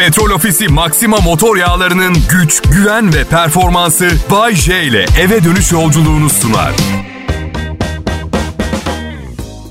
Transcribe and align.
Petrol 0.00 0.30
Ofisi 0.30 0.68
Maxima 0.68 1.16
motor 1.16 1.56
yağlarının 1.56 2.16
güç, 2.30 2.62
güven 2.62 3.14
ve 3.14 3.24
performansı 3.24 4.10
Bay 4.30 4.54
J 4.54 4.82
ile 4.84 5.06
eve 5.20 5.44
dönüş 5.44 5.72
yolculuğunu 5.72 6.30
sunar. 6.30 6.72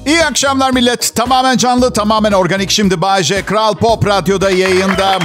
İyi 0.06 0.26
akşamlar 0.26 0.72
millet. 0.72 1.16
Tamamen 1.16 1.58
canlı, 1.58 1.94
tamamen 1.94 2.32
organik. 2.32 2.72
Şimdi 2.72 3.02
Bay 3.02 3.24
J, 3.24 3.42
Kral 3.42 3.76
Pop 3.76 4.06
Radyo'da 4.06 4.52
yayında. 4.52 5.20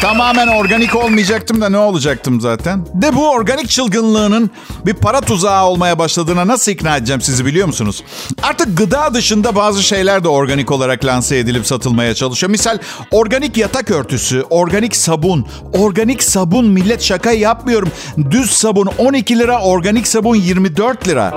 Tamamen 0.00 0.46
organik 0.48 0.96
olmayacaktım 0.96 1.60
da 1.60 1.68
ne 1.68 1.78
olacaktım 1.78 2.40
zaten? 2.40 2.86
De 2.94 3.14
bu 3.16 3.30
organik 3.30 3.68
çılgınlığının 3.68 4.50
bir 4.86 4.94
para 4.94 5.20
tuzağı 5.20 5.64
olmaya 5.64 5.98
başladığına 5.98 6.46
nasıl 6.46 6.72
ikna 6.72 6.96
edeceğim 6.96 7.20
sizi 7.20 7.46
biliyor 7.46 7.66
musunuz? 7.66 8.02
Artık 8.42 8.78
gıda 8.78 9.14
dışında 9.14 9.54
bazı 9.54 9.82
şeyler 9.82 10.24
de 10.24 10.28
organik 10.28 10.70
olarak 10.70 11.04
lanse 11.04 11.38
edilip 11.38 11.66
satılmaya 11.66 12.14
çalışıyor. 12.14 12.50
Misal 12.50 12.78
organik 13.10 13.56
yatak 13.56 13.90
örtüsü, 13.90 14.42
organik 14.50 14.96
sabun. 14.96 15.46
Organik 15.72 16.22
sabun 16.22 16.66
millet 16.66 17.02
şaka 17.02 17.32
yapmıyorum. 17.32 17.88
Düz 18.30 18.50
sabun 18.50 18.88
12 18.98 19.38
lira, 19.38 19.60
organik 19.62 20.08
sabun 20.08 20.36
24 20.36 21.08
lira. 21.08 21.34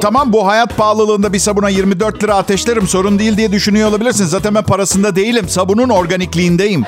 Tamam 0.00 0.32
bu 0.32 0.46
hayat 0.46 0.76
pahalılığında 0.76 1.32
bir 1.32 1.38
sabuna 1.38 1.68
24 1.68 2.24
lira 2.24 2.34
ateşlerim 2.34 2.88
sorun 2.88 3.18
değil 3.18 3.36
diye 3.36 3.52
düşünüyor 3.52 3.88
olabilirsiniz. 3.88 4.30
Zaten 4.30 4.54
ben 4.54 4.62
parasında 4.64 5.16
değilim. 5.16 5.48
Sabunun 5.48 5.88
organikliğindeyim. 5.88 6.84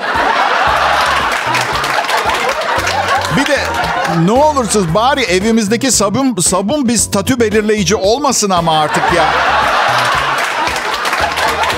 Ne 4.25 4.31
olursunuz 4.31 4.95
bari 4.95 5.21
evimizdeki 5.21 5.91
sabun 5.91 6.35
sabun 6.41 6.87
bir 6.87 6.97
statü 6.97 7.39
belirleyici 7.39 7.95
olmasın 7.95 8.49
ama 8.49 8.79
artık 8.79 9.03
ya. 9.15 9.25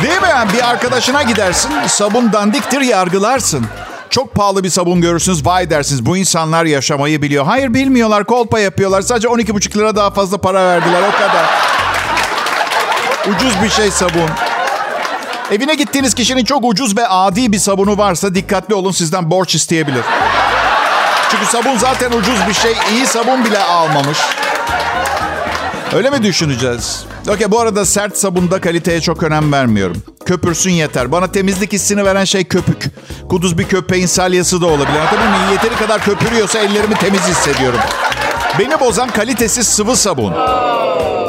Değil 0.03 0.22
mi? 0.22 0.27
Yani 0.30 0.53
bir 0.53 0.70
arkadaşına 0.70 1.23
gidersin, 1.23 1.72
sabun 1.88 2.34
dandiktir 2.34 2.81
yargılarsın. 2.81 3.66
Çok 4.09 4.36
pahalı 4.36 4.63
bir 4.63 4.70
sabun 4.70 5.02
görürsünüz, 5.02 5.45
vay 5.45 5.70
dersiniz. 5.70 6.05
Bu 6.05 6.17
insanlar 6.17 6.66
yaşamayı 6.66 7.22
biliyor. 7.22 7.45
Hayır 7.45 7.73
bilmiyorlar, 7.73 8.23
kolpa 8.23 8.59
yapıyorlar. 8.59 9.02
Sadece 9.02 9.27
12,5 9.27 9.77
lira 9.77 9.95
daha 9.95 10.11
fazla 10.11 10.38
para 10.38 10.66
verdiler, 10.66 11.02
o 11.02 11.11
kadar. 11.11 11.45
Ucuz 13.36 13.64
bir 13.64 13.70
şey 13.70 13.92
sabun. 13.92 14.30
Evine 15.52 15.75
gittiğiniz 15.75 16.14
kişinin 16.14 16.45
çok 16.45 16.64
ucuz 16.64 16.98
ve 16.98 17.08
adi 17.08 17.52
bir 17.52 17.59
sabunu 17.59 17.98
varsa 17.98 18.36
dikkatli 18.36 18.73
olun 18.73 18.92
sizden 18.92 19.31
borç 19.31 19.55
isteyebilir. 19.55 20.03
Çünkü 21.31 21.45
sabun 21.45 21.77
zaten 21.77 22.11
ucuz 22.11 22.47
bir 22.49 22.53
şey. 22.53 22.73
İyi 22.93 23.05
sabun 23.05 23.45
bile 23.45 23.59
almamış. 23.63 24.17
Öyle 25.95 26.09
mi 26.09 26.23
düşüneceğiz? 26.23 27.05
Okey 27.29 27.51
bu 27.51 27.59
arada 27.59 27.85
sert 27.85 28.17
sabunda 28.17 28.61
kaliteye 28.61 29.01
çok 29.01 29.23
önem 29.23 29.52
vermiyorum. 29.52 30.03
Köpürsün 30.25 30.71
yeter. 30.71 31.11
Bana 31.11 31.31
temizlik 31.31 31.73
hissini 31.73 32.05
veren 32.05 32.23
şey 32.23 32.43
köpük. 32.43 32.85
Kuduz 33.29 33.57
bir 33.57 33.67
köpeğin 33.67 34.05
salyası 34.05 34.61
da 34.61 34.65
olabilir. 34.65 34.99
Anladın 34.99 35.29
mı? 35.29 35.52
Yeteri 35.52 35.75
kadar 35.75 36.03
köpürüyorsa 36.03 36.59
ellerimi 36.59 36.95
temiz 36.95 37.21
hissediyorum. 37.21 37.79
Beni 38.59 38.79
bozan 38.79 39.09
kalitesiz 39.09 39.67
sıvı 39.67 39.95
sabun. 39.95 40.33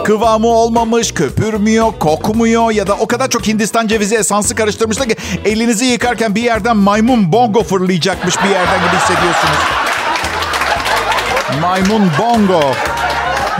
Kıvamı 0.04 0.46
olmamış, 0.46 1.14
köpürmüyor, 1.14 1.92
kokmuyor 1.98 2.70
ya 2.70 2.86
da 2.86 2.94
o 2.94 3.06
kadar 3.06 3.30
çok 3.30 3.46
Hindistan 3.46 3.86
cevizi 3.86 4.16
esansı 4.16 4.54
karıştırmışlar 4.54 5.08
ki 5.08 5.16
elinizi 5.44 5.84
yıkarken 5.84 6.34
bir 6.34 6.42
yerden 6.42 6.76
maymun 6.76 7.32
bongo 7.32 7.62
fırlayacakmış 7.62 8.44
bir 8.44 8.48
yerden 8.48 8.78
gibi 8.78 8.96
hissediyorsunuz. 8.96 9.58
Maymun 11.60 12.10
bongo. 12.18 12.60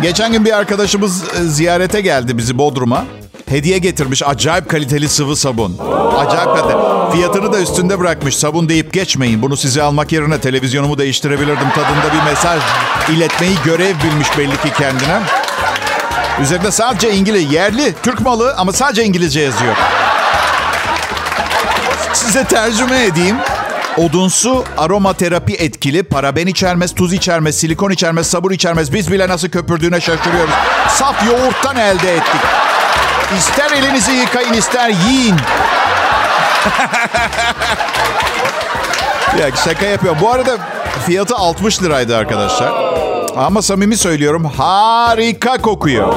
Geçen 0.02 0.32
gün 0.32 0.44
bir 0.44 0.52
arkadaşımız 0.58 1.24
e, 1.24 1.42
ziyarete 1.42 2.00
geldi 2.00 2.38
bizi 2.38 2.58
Bodrum'a. 2.58 3.04
Hediye 3.48 3.78
getirmiş 3.78 4.22
acayip 4.22 4.68
kaliteli 4.68 5.08
sıvı 5.08 5.36
sabun. 5.36 5.78
Acayip 6.16 6.56
kaliteli. 6.56 7.12
Fiyatını 7.12 7.52
da 7.52 7.60
üstünde 7.60 7.98
bırakmış. 7.98 8.36
Sabun 8.36 8.68
deyip 8.68 8.92
geçmeyin. 8.92 9.42
Bunu 9.42 9.56
size 9.56 9.82
almak 9.82 10.12
yerine 10.12 10.40
televizyonumu 10.40 10.98
değiştirebilirdim. 10.98 11.70
Tadında 11.74 12.14
bir 12.14 12.30
mesaj 12.30 12.62
iletmeyi 13.10 13.56
görev 13.64 13.94
bilmiş 14.04 14.38
belli 14.38 14.56
ki 14.56 14.72
kendine. 14.78 15.20
Üzerinde 16.42 16.70
sadece 16.70 17.14
İngiliz, 17.14 17.52
yerli, 17.52 17.94
Türk 18.02 18.20
malı 18.20 18.54
ama 18.56 18.72
sadece 18.72 19.04
İngilizce 19.04 19.40
yazıyor. 19.40 19.76
Size 22.12 22.44
tercüme 22.44 23.04
edeyim. 23.04 23.36
Odunsu, 23.96 24.64
aromaterapi 24.78 25.54
etkili, 25.54 26.02
paraben 26.02 26.46
içermez, 26.46 26.94
tuz 26.94 27.12
içermez, 27.12 27.56
silikon 27.58 27.90
içermez, 27.90 28.26
sabun 28.26 28.50
içermez. 28.50 28.92
Biz 28.92 29.12
bile 29.12 29.28
nasıl 29.28 29.48
köpürdüğüne 29.48 30.00
şaşırıyoruz. 30.00 30.54
Saf 30.88 31.26
yoğurttan 31.26 31.76
elde 31.76 32.14
ettik. 32.14 32.40
İster 33.38 33.70
elinizi 33.70 34.12
yıkayın, 34.12 34.52
ister 34.52 34.88
yiyin. 34.88 35.36
ya 39.40 39.56
şaka 39.64 39.86
yapıyorum. 39.86 40.20
Bu 40.22 40.30
arada 40.30 40.56
fiyatı 41.06 41.36
60 41.36 41.82
liraydı 41.82 42.16
arkadaşlar. 42.16 42.72
Ama 43.36 43.62
samimi 43.62 43.96
söylüyorum 43.96 44.44
harika 44.44 45.62
kokuyor. 45.62 46.14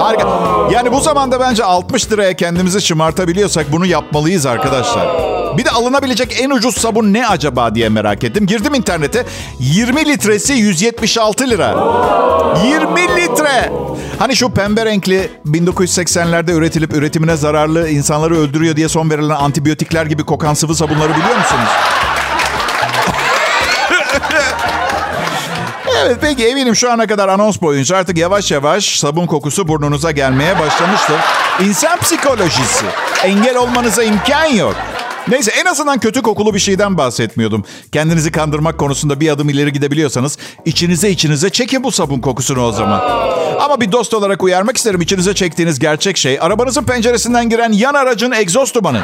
Harika. 0.00 0.28
Yani 0.72 0.92
bu 0.92 1.00
zamanda 1.00 1.40
bence 1.40 1.64
60 1.64 2.12
liraya 2.12 2.34
kendimizi 2.34 2.82
şımartabiliyorsak 2.82 3.72
bunu 3.72 3.86
yapmalıyız 3.86 4.46
arkadaşlar. 4.46 5.39
Bir 5.56 5.64
de 5.64 5.70
alınabilecek 5.70 6.40
en 6.40 6.50
ucuz 6.50 6.74
sabun 6.76 7.12
ne 7.12 7.26
acaba 7.26 7.74
diye 7.74 7.88
merak 7.88 8.24
ettim. 8.24 8.46
Girdim 8.46 8.74
internete 8.74 9.26
20 9.60 10.08
litresi 10.08 10.52
176 10.52 11.50
lira. 11.50 11.74
20 12.64 13.02
litre. 13.16 13.72
Hani 14.18 14.36
şu 14.36 14.50
pembe 14.50 14.86
renkli 14.86 15.30
1980'lerde 15.46 16.52
üretilip 16.52 16.94
üretimine 16.94 17.36
zararlı 17.36 17.88
insanları 17.88 18.38
öldürüyor 18.38 18.76
diye 18.76 18.88
son 18.88 19.10
verilen 19.10 19.34
antibiyotikler 19.34 20.06
gibi 20.06 20.24
kokan 20.24 20.54
sıvı 20.54 20.74
sabunları 20.74 21.10
biliyor 21.10 21.36
musunuz? 21.36 21.68
Evet 26.04 26.16
peki 26.20 26.48
eminim 26.48 26.76
şu 26.76 26.92
ana 26.92 27.06
kadar 27.06 27.28
anons 27.28 27.60
boyunca 27.62 27.96
artık 27.96 28.18
yavaş 28.18 28.50
yavaş 28.50 28.98
sabun 28.98 29.26
kokusu 29.26 29.68
burnunuza 29.68 30.10
gelmeye 30.10 30.58
başlamıştır. 30.58 31.16
İnsan 31.64 31.98
psikolojisi. 31.98 32.84
Engel 33.24 33.56
olmanıza 33.56 34.02
imkan 34.02 34.44
yok. 34.44 34.76
Neyse 35.30 35.50
en 35.50 35.64
azından 35.64 35.98
kötü 35.98 36.22
kokulu 36.22 36.54
bir 36.54 36.58
şeyden 36.58 36.98
bahsetmiyordum. 36.98 37.64
Kendinizi 37.92 38.32
kandırmak 38.32 38.78
konusunda 38.78 39.20
bir 39.20 39.28
adım 39.28 39.48
ileri 39.48 39.72
gidebiliyorsanız 39.72 40.38
içinize 40.64 41.10
içinize 41.10 41.50
çekin 41.50 41.84
bu 41.84 41.92
sabun 41.92 42.20
kokusunu 42.20 42.66
o 42.66 42.72
zaman. 42.72 43.00
Ama 43.60 43.80
bir 43.80 43.92
dost 43.92 44.14
olarak 44.14 44.42
uyarmak 44.42 44.76
isterim 44.76 45.00
içinize 45.00 45.34
çektiğiniz 45.34 45.78
gerçek 45.78 46.16
şey 46.16 46.38
arabanızın 46.40 46.84
penceresinden 46.84 47.48
giren 47.48 47.72
yan 47.72 47.94
aracın 47.94 48.32
egzoz 48.32 48.74
dumanı. 48.74 49.02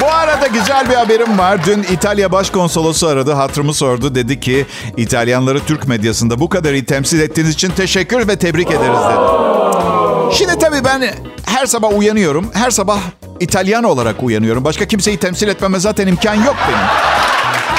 Bu 0.00 0.06
arada 0.06 0.46
güzel 0.46 0.90
bir 0.90 0.94
haberim 0.94 1.38
var. 1.38 1.64
Dün 1.66 1.82
İtalya 1.82 2.32
Başkonsolosu 2.32 3.06
aradı, 3.06 3.32
hatırımı 3.32 3.74
sordu. 3.74 4.14
Dedi 4.14 4.40
ki 4.40 4.66
İtalyanları 4.96 5.60
Türk 5.66 5.88
medyasında 5.88 6.40
bu 6.40 6.48
kadar 6.48 6.72
iyi 6.72 6.84
temsil 6.84 7.20
ettiğiniz 7.20 7.54
için 7.54 7.70
teşekkür 7.70 8.28
ve 8.28 8.36
tebrik 8.36 8.70
ederiz 8.70 9.00
dedi. 9.10 10.34
Şimdi 10.38 10.58
tabii 10.58 10.84
ben 10.84 11.14
her 11.46 11.66
sabah 11.66 11.98
uyanıyorum. 11.98 12.50
Her 12.52 12.70
sabah 12.70 12.98
İtalyan 13.40 13.84
olarak 13.84 14.22
uyanıyorum. 14.22 14.64
Başka 14.64 14.84
kimseyi 14.84 15.16
temsil 15.16 15.48
etmeme 15.48 15.78
zaten 15.78 16.06
imkan 16.06 16.34
yok 16.34 16.56
benim. 16.68 16.86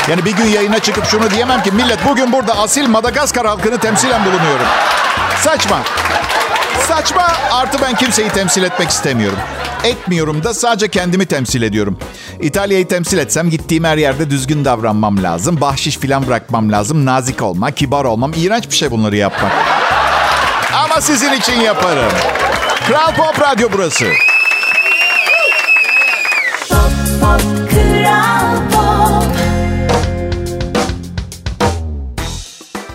Yani 0.10 0.26
bir 0.26 0.32
gün 0.32 0.46
yayına 0.46 0.80
çıkıp 0.80 1.06
şunu 1.06 1.32
diyemem 1.32 1.64
ki 1.64 1.72
millet 1.72 2.06
bugün 2.06 2.32
burada 2.32 2.58
asil 2.58 2.88
Madagaskar 2.88 3.48
halkını 3.48 3.78
temsilen 3.78 4.26
bulunuyorum. 4.26 4.66
Saçma. 5.44 5.80
Saçma 6.88 7.28
artı 7.52 7.78
ben 7.82 7.96
kimseyi 7.96 8.30
temsil 8.30 8.64
etmek 8.64 8.90
istemiyorum. 8.90 9.38
Etmiyorum 9.84 10.44
da 10.44 10.54
sadece 10.54 10.88
kendimi 10.88 11.26
temsil 11.26 11.62
ediyorum. 11.62 11.98
İtalya'yı 12.40 12.88
temsil 12.88 13.18
etsem 13.18 13.50
gittiğim 13.50 13.84
her 13.84 13.98
yerde 13.98 14.30
düzgün 14.30 14.66
davranmam 14.66 15.24
lazım. 15.24 15.62
Bahşiş 15.62 15.98
falan 15.98 16.28
bırakmam 16.28 16.72
lazım. 16.72 17.06
Nazik 17.06 17.42
olma, 17.42 17.72
kibar 17.72 18.06
olmam. 18.06 18.32
İğrenç 18.36 18.70
bir 18.70 18.76
şey 18.76 18.92
bunları 18.92 19.16
yapmak. 19.16 19.52
Ama 20.74 21.02
sizin 21.02 21.34
için 21.34 21.62
yaparım. 21.62 22.12
Kral 22.88 23.16
Pop 23.16 23.42
Radyo 23.42 23.70
burası. 23.74 24.06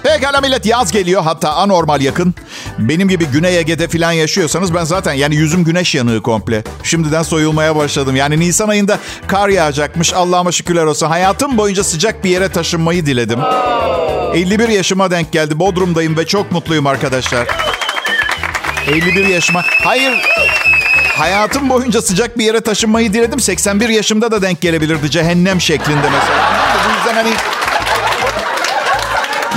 Pekala 0.02 0.40
millet 0.40 0.66
yaz 0.66 0.92
geliyor 0.92 1.22
hatta 1.22 1.52
anormal 1.52 2.00
yakın. 2.00 2.34
Benim 2.78 3.08
gibi 3.08 3.26
Güney 3.26 3.58
Ege'de 3.58 3.88
falan 3.88 4.12
yaşıyorsanız 4.12 4.74
ben 4.74 4.84
zaten 4.84 5.12
yani 5.12 5.36
yüzüm 5.36 5.64
güneş 5.64 5.94
yanığı 5.94 6.22
komple. 6.22 6.64
Şimdiden 6.82 7.22
soyulmaya 7.22 7.76
başladım. 7.76 8.16
Yani 8.16 8.40
Nisan 8.40 8.68
ayında 8.68 8.98
kar 9.26 9.48
yağacakmış 9.48 10.14
Allah'ıma 10.14 10.52
şükürler 10.52 10.84
olsun. 10.84 11.06
Hayatım 11.06 11.58
boyunca 11.58 11.84
sıcak 11.84 12.24
bir 12.24 12.30
yere 12.30 12.48
taşınmayı 12.48 13.06
diledim. 13.06 13.40
51 14.34 14.68
yaşıma 14.68 15.10
denk 15.10 15.32
geldi. 15.32 15.58
Bodrum'dayım 15.58 16.16
ve 16.16 16.26
çok 16.26 16.52
mutluyum 16.52 16.86
arkadaşlar. 16.86 17.46
51 18.88 19.26
yaşıma. 19.26 19.62
Hayır. 19.84 20.12
Hayatım 21.16 21.68
boyunca 21.68 22.02
sıcak 22.02 22.38
bir 22.38 22.44
yere 22.44 22.60
taşınmayı 22.60 23.12
diledim. 23.12 23.40
81 23.40 23.88
yaşımda 23.88 24.30
da 24.30 24.42
denk 24.42 24.60
gelebilirdi 24.60 25.10
cehennem 25.10 25.60
şeklinde 25.60 26.10
mesela. 26.10 26.52
Bu 26.84 26.96
yüzden 26.96 27.14
hani 27.14 27.32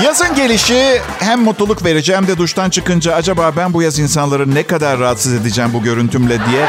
Yazın 0.06 0.36
gelişi 0.36 1.02
hem 1.20 1.42
mutluluk 1.42 1.86
verici 1.86 2.16
hem 2.16 2.28
de 2.28 2.38
duştan 2.38 2.70
çıkınca 2.70 3.16
acaba 3.16 3.52
ben 3.58 3.74
bu 3.74 3.82
yaz 3.82 4.00
insanları 4.00 4.56
ne 4.56 4.64
kadar 4.64 5.00
rahatsız 5.00 5.34
edeceğim 5.34 5.72
bu 5.74 5.84
görüntümle 5.84 6.38
diye 6.50 6.66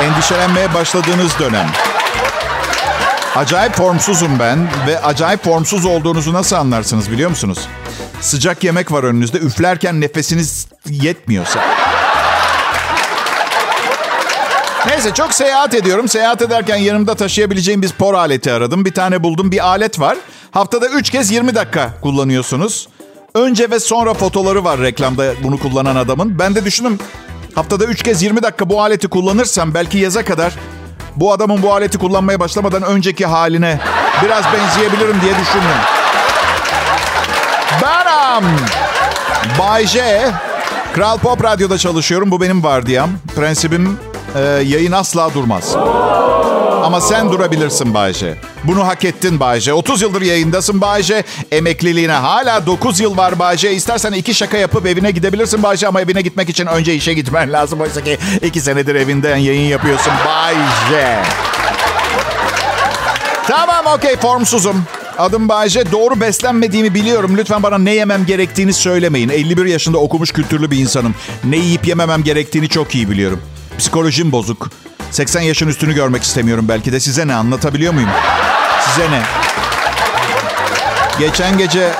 endişelenmeye 0.00 0.74
başladığınız 0.74 1.38
dönem. 1.38 1.66
Acayip 3.36 3.74
formsuzum 3.74 4.38
ben 4.38 4.68
ve 4.86 5.00
acayip 5.00 5.44
formsuz 5.44 5.84
olduğunuzu 5.84 6.32
nasıl 6.32 6.56
anlarsınız 6.56 7.10
biliyor 7.10 7.30
musunuz? 7.30 7.58
Sıcak 8.20 8.64
yemek 8.64 8.92
var 8.92 9.04
önünüzde 9.04 9.38
üflerken 9.38 10.00
nefesiniz 10.00 10.66
yetmiyorsa. 10.90 11.60
Neyse 14.86 15.14
çok 15.14 15.34
seyahat 15.34 15.74
ediyorum. 15.74 16.08
Seyahat 16.08 16.42
ederken 16.42 16.76
yanımda 16.76 17.14
taşıyabileceğim 17.14 17.82
bir 17.82 17.88
spor 17.88 18.14
aleti 18.14 18.52
aradım. 18.52 18.84
Bir 18.84 18.94
tane 18.94 19.22
buldum. 19.22 19.52
Bir 19.52 19.66
alet 19.66 20.00
var. 20.00 20.16
Haftada 20.50 20.88
3 20.88 21.10
kez 21.10 21.30
20 21.30 21.54
dakika 21.54 21.90
kullanıyorsunuz. 22.02 22.88
Önce 23.34 23.70
ve 23.70 23.80
sonra 23.80 24.14
fotoları 24.14 24.64
var 24.64 24.80
reklamda 24.80 25.32
bunu 25.42 25.58
kullanan 25.58 25.96
adamın. 25.96 26.38
Ben 26.38 26.54
de 26.54 26.64
düşündüm 26.64 26.98
haftada 27.56 27.84
3 27.84 28.02
kez 28.02 28.22
20 28.22 28.42
dakika 28.42 28.68
bu 28.68 28.82
aleti 28.82 29.08
kullanırsam 29.08 29.74
belki 29.74 29.98
yaza 29.98 30.24
kadar 30.24 30.52
bu 31.16 31.32
adamın 31.32 31.62
bu 31.62 31.72
aleti 31.72 31.98
kullanmaya 31.98 32.40
başlamadan 32.40 32.82
önceki 32.82 33.26
haline 33.26 33.80
biraz 34.24 34.44
benzeyebilirim 34.44 35.20
diye 35.20 35.32
düşündüm. 35.32 35.76
Benim. 37.82 38.56
Bay 39.58 39.86
J. 39.86 40.26
Kral 40.94 41.18
Pop 41.18 41.44
Radyo'da 41.44 41.78
çalışıyorum. 41.78 42.30
Bu 42.30 42.40
benim 42.40 42.64
vardiyam. 42.64 43.10
Prensibim 43.36 43.98
e, 44.36 44.40
yayın 44.40 44.92
asla 44.92 45.34
durmaz. 45.34 45.76
Ama 46.84 47.00
sen 47.00 47.32
durabilirsin 47.32 47.94
Bayce. 47.94 48.34
Bunu 48.64 48.86
hak 48.86 49.04
ettin 49.04 49.40
Bayce. 49.40 49.72
30 49.72 50.02
yıldır 50.02 50.22
yayındasın 50.22 50.80
Bayce. 50.80 51.24
Emekliliğine 51.52 52.12
hala 52.12 52.66
9 52.66 53.00
yıl 53.00 53.16
var 53.16 53.38
Bayce. 53.38 53.72
İstersen 53.72 54.12
iki 54.12 54.34
şaka 54.34 54.56
yapıp 54.56 54.86
evine 54.86 55.10
gidebilirsin 55.10 55.62
Bayce. 55.62 55.88
Ama 55.88 56.00
evine 56.00 56.22
gitmek 56.22 56.48
için 56.48 56.66
önce 56.66 56.94
işe 56.94 57.14
gitmen 57.14 57.52
lazım. 57.52 57.80
Oysa 57.80 58.04
ki 58.04 58.18
2 58.42 58.60
senedir 58.60 58.94
evinden 58.94 59.36
yayın 59.36 59.68
yapıyorsun 59.68 60.12
Bayce. 60.26 61.22
Tamam 63.48 63.86
okey 63.98 64.16
formsuzum. 64.16 64.84
Adım 65.18 65.48
Bayce. 65.48 65.92
Doğru 65.92 66.20
beslenmediğimi 66.20 66.94
biliyorum. 66.94 67.36
Lütfen 67.36 67.62
bana 67.62 67.78
ne 67.78 67.94
yemem 67.94 68.26
gerektiğini 68.26 68.72
söylemeyin. 68.72 69.28
51 69.28 69.66
yaşında 69.66 69.98
okumuş 69.98 70.32
kültürlü 70.32 70.70
bir 70.70 70.78
insanım. 70.78 71.14
Ne 71.44 71.56
yiyip 71.56 71.86
yememem 71.86 72.22
gerektiğini 72.22 72.68
çok 72.68 72.94
iyi 72.94 73.10
biliyorum. 73.10 73.40
Psikolojim 73.78 74.32
bozuk. 74.32 74.70
80 75.10 75.40
yaşın 75.40 75.68
üstünü 75.68 75.94
görmek 75.94 76.22
istemiyorum 76.22 76.64
belki 76.68 76.92
de. 76.92 77.00
Size 77.00 77.28
ne 77.28 77.34
anlatabiliyor 77.34 77.92
muyum? 77.92 78.10
Size 78.80 79.10
ne? 79.10 79.22
Geçen 81.18 81.58
gece 81.58 81.92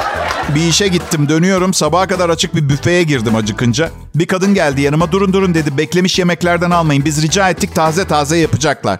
bir 0.55 0.69
işe 0.69 0.89
gittim 0.89 1.29
dönüyorum. 1.29 1.75
Sabaha 1.75 2.07
kadar 2.07 2.31
açık 2.31 2.55
bir 2.55 2.69
büfeye 2.69 3.03
girdim 3.03 3.37
acıkınca. 3.37 3.91
Bir 4.15 4.27
kadın 4.27 4.55
geldi 4.55 4.81
yanıma 4.81 5.13
durun 5.13 5.33
durun 5.33 5.55
dedi. 5.55 5.79
Beklemiş 5.79 6.19
yemeklerden 6.19 6.71
almayın. 6.71 7.05
Biz 7.05 7.23
rica 7.23 7.51
ettik 7.51 7.75
taze 7.75 8.05
taze 8.05 8.37
yapacaklar. 8.37 8.99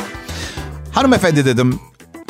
Hanımefendi 0.93 1.45
dedim. 1.45 1.81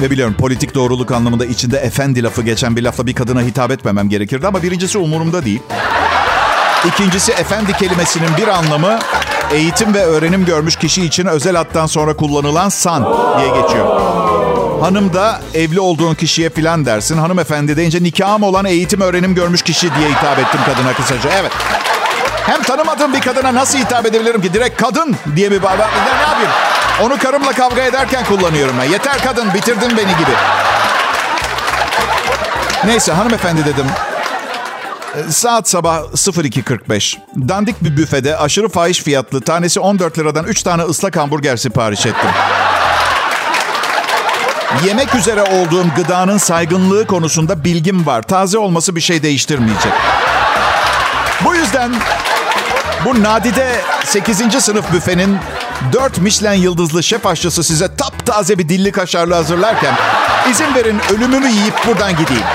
Ve 0.01 0.11
biliyorum 0.11 0.35
politik 0.39 0.75
doğruluk 0.75 1.13
anlamında 1.13 1.47
içinde 1.47 1.79
efendi 1.79 2.23
lafı 2.23 2.43
geçen 2.43 2.77
bir 2.77 2.83
lafla 2.83 3.07
bir 3.07 3.15
kadına 3.15 3.43
hitap 3.43 3.71
etmemem 3.71 4.09
gerekirdi. 4.09 4.47
Ama 4.47 4.63
birincisi 4.63 4.99
umurumda 4.99 5.45
değil. 5.45 5.61
İkincisi 6.87 7.33
efendi 7.33 7.73
kelimesinin 7.73 8.37
bir 8.37 8.49
anlamı 8.49 8.99
eğitim 9.53 9.95
ve 9.95 10.03
öğrenim 10.05 10.45
görmüş 10.45 10.77
kişi 10.77 11.05
için 11.05 11.27
özel 11.27 11.57
hattan 11.57 11.87
sonra 11.87 12.17
kullanılan 12.17 12.69
san 12.69 13.05
diye 13.39 13.63
geçiyor. 13.63 14.01
Hanım 14.81 15.15
da 15.15 15.41
evli 15.55 15.81
olduğun 15.81 16.15
kişiye 16.15 16.51
filan 16.51 16.87
dersin. 16.87 17.19
Hanımefendi 17.19 17.77
deyince 17.77 18.03
nikahım 18.03 18.43
olan 18.43 18.65
eğitim 18.65 19.01
öğrenim 19.01 19.35
görmüş 19.35 19.63
kişi 19.63 19.95
diye 19.95 20.09
hitap 20.09 20.39
ettim 20.39 20.61
kadına 20.67 20.93
kısaca. 20.93 21.31
Evet. 21.41 21.53
Hem 22.47 22.63
tanımadığım 22.63 23.13
bir 23.15 23.21
kadına 23.21 23.55
nasıl 23.55 23.79
hitap 23.79 24.07
edebilirim 24.07 24.43
ki? 24.43 24.55
Direkt 24.55 24.83
kadın 24.83 25.17
diye 25.37 25.51
bir 25.51 25.63
baba. 25.63 25.89
Ne 26.05 26.23
yapayım? 26.23 26.51
Onu 27.03 27.19
karımla 27.19 27.53
kavga 27.53 27.83
ederken 27.83 28.25
kullanıyorum 28.25 28.77
ben. 28.81 28.85
Yeter 28.85 29.25
kadın 29.25 29.55
bitirdin 29.55 29.91
beni 29.91 30.17
gibi. 30.19 30.33
Neyse 32.85 33.13
hanımefendi 33.13 33.65
dedim. 33.65 33.87
Saat 35.31 35.69
sabah 35.69 35.99
02.45. 35.99 37.19
Dandik 37.49 37.85
bir 37.85 37.97
büfede 37.97 38.37
aşırı 38.37 38.69
fahiş 38.69 39.03
fiyatlı 39.03 39.41
tanesi 39.41 39.81
14 39.81 40.19
liradan 40.19 40.45
3 40.45 40.63
tane 40.63 40.83
ıslak 40.83 41.17
hamburger 41.17 41.57
sipariş 41.57 42.07
ettim. 42.07 42.31
Yemek 44.87 45.15
üzere 45.15 45.43
olduğum 45.43 45.87
gıdanın 45.97 46.39
saygınlığı 46.39 47.07
konusunda 47.07 47.65
bilgim 47.65 48.07
var. 48.07 48.23
Taze 48.23 48.59
olması 48.59 48.97
bir 48.97 49.01
şey 49.01 49.23
değiştirmeyecek. 49.23 49.93
Bu 51.45 51.55
yüzden 51.55 51.95
bu 53.05 53.23
nadide 53.23 53.81
8. 54.05 54.65
sınıf 54.65 54.93
büfenin 54.93 55.39
4 55.93 56.19
Michelin 56.19 56.61
yıldızlı 56.61 57.03
şef 57.03 57.27
aşçısı 57.27 57.65
size 57.65 57.97
taptaze 57.97 58.59
bir 58.59 58.69
dilli 58.69 58.93
kaşarlı 58.93 59.35
hazırlarken 59.35 59.95
izin 60.51 60.75
verin 60.75 61.01
ölümümü 61.15 61.49
yiyip 61.49 61.87
buradan 61.87 62.17
gideyim. 62.17 62.47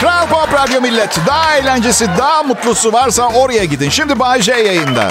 Kral 0.00 0.28
Pop 0.28 0.54
Radyo 0.54 0.80
Millet. 0.80 1.18
Daha 1.26 1.56
eğlencesi, 1.56 2.06
daha 2.18 2.42
mutlusu 2.42 2.92
varsa 2.92 3.28
oraya 3.28 3.64
gidin. 3.64 3.88
Şimdi 3.88 4.18
Bay 4.18 4.42
J 4.42 4.52
yayında. 4.52 5.08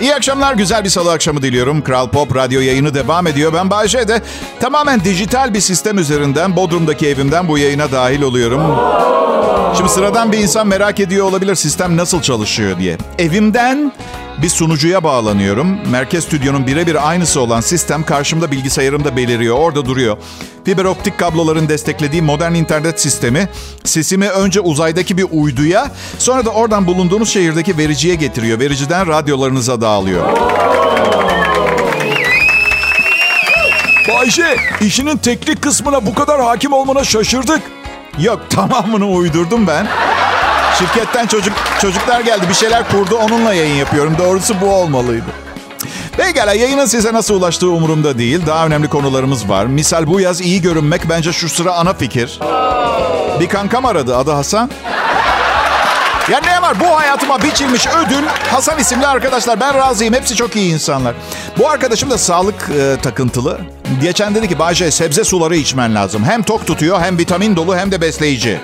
İyi 0.00 0.14
akşamlar, 0.14 0.54
güzel 0.54 0.84
bir 0.84 0.88
salı 0.88 1.12
akşamı 1.12 1.42
diliyorum. 1.42 1.84
Kral 1.84 2.08
Pop 2.08 2.36
Radyo 2.36 2.60
yayını 2.60 2.94
devam 2.94 3.26
ediyor. 3.26 3.52
Ben 3.52 3.70
Bayce 3.70 4.08
de 4.08 4.22
tamamen 4.60 5.04
dijital 5.04 5.54
bir 5.54 5.60
sistem 5.60 5.98
üzerinden 5.98 6.56
Bodrum'daki 6.56 7.08
evimden 7.08 7.48
bu 7.48 7.58
yayına 7.58 7.92
dahil 7.92 8.22
oluyorum. 8.22 8.62
Şimdi 9.76 9.88
sıradan 9.88 10.32
bir 10.32 10.38
insan 10.38 10.66
merak 10.66 11.00
ediyor 11.00 11.26
olabilir 11.26 11.54
sistem 11.54 11.96
nasıl 11.96 12.22
çalışıyor 12.22 12.78
diye. 12.78 12.96
Evimden 13.18 13.92
bir 14.42 14.48
sunucuya 14.48 15.04
bağlanıyorum. 15.04 15.78
Merkez 15.90 16.24
stüdyonun 16.24 16.66
birebir 16.66 17.08
aynısı 17.08 17.40
olan 17.40 17.60
sistem 17.60 18.04
karşımda 18.04 18.50
bilgisayarımda 18.50 19.16
beliriyor. 19.16 19.58
Orada 19.58 19.84
duruyor. 19.86 20.16
Fiber 20.64 20.84
optik 20.84 21.18
kabloların 21.18 21.68
desteklediği 21.68 22.22
modern 22.22 22.54
internet 22.54 23.00
sistemi 23.00 23.48
sesimi 23.84 24.28
önce 24.28 24.60
uzaydaki 24.60 25.16
bir 25.16 25.26
uyduya 25.30 25.90
sonra 26.18 26.44
da 26.44 26.50
oradan 26.50 26.86
bulunduğunuz 26.86 27.28
şehirdeki 27.28 27.78
vericiye 27.78 28.14
getiriyor. 28.14 28.60
Vericiden 28.60 29.06
radyolarınıza 29.06 29.80
dağılıyor. 29.80 30.38
Bayşe, 34.08 34.56
işinin 34.80 35.16
teknik 35.16 35.62
kısmına 35.62 36.06
bu 36.06 36.14
kadar 36.14 36.40
hakim 36.42 36.72
olmana 36.72 37.04
şaşırdık. 37.04 37.62
Yok, 38.18 38.40
tamamını 38.50 39.06
uydurdum 39.06 39.66
ben. 39.66 39.86
Şirketten 40.78 41.26
çocuk 41.26 41.54
çocuklar 41.80 42.20
geldi. 42.20 42.46
Bir 42.48 42.54
şeyler 42.54 42.88
kurdu. 42.88 43.16
Onunla 43.16 43.54
yayın 43.54 43.74
yapıyorum. 43.74 44.16
Doğrusu 44.18 44.54
bu 44.60 44.74
olmalıydı. 44.74 45.24
Pekala 46.16 46.52
yayının 46.52 46.86
size 46.86 47.12
nasıl 47.12 47.34
ulaştığı 47.34 47.70
umurumda 47.70 48.18
değil. 48.18 48.46
Daha 48.46 48.66
önemli 48.66 48.88
konularımız 48.88 49.48
var. 49.48 49.66
Misal 49.66 50.06
bu 50.06 50.20
yaz 50.20 50.40
iyi 50.40 50.62
görünmek 50.62 51.08
bence 51.08 51.32
şu 51.32 51.48
sıra 51.48 51.74
ana 51.74 51.94
fikir. 51.94 52.40
Bir 53.40 53.48
kankam 53.48 53.84
aradı. 53.84 54.16
Adı 54.16 54.30
Hasan. 54.30 54.70
Ya 56.30 56.40
ne 56.40 56.62
var? 56.62 56.80
Bu 56.80 56.98
hayatıma 56.98 57.42
biçilmiş 57.42 57.86
ödül 57.86 58.26
Hasan 58.50 58.78
isimli 58.78 59.06
arkadaşlar. 59.06 59.60
Ben 59.60 59.74
razıyım. 59.74 60.14
Hepsi 60.14 60.36
çok 60.36 60.56
iyi 60.56 60.72
insanlar. 60.72 61.14
Bu 61.58 61.70
arkadaşım 61.70 62.10
da 62.10 62.18
sağlık 62.18 62.70
e, 62.80 62.96
takıntılı. 63.02 63.60
Geçen 64.02 64.34
dedi 64.34 64.48
ki 64.48 64.58
Bayce 64.58 64.90
sebze 64.90 65.24
suları 65.24 65.56
içmen 65.56 65.94
lazım. 65.94 66.24
Hem 66.24 66.42
tok 66.42 66.66
tutuyor 66.66 67.00
hem 67.00 67.18
vitamin 67.18 67.56
dolu 67.56 67.76
hem 67.76 67.92
de 67.92 68.00
besleyici. 68.00 68.60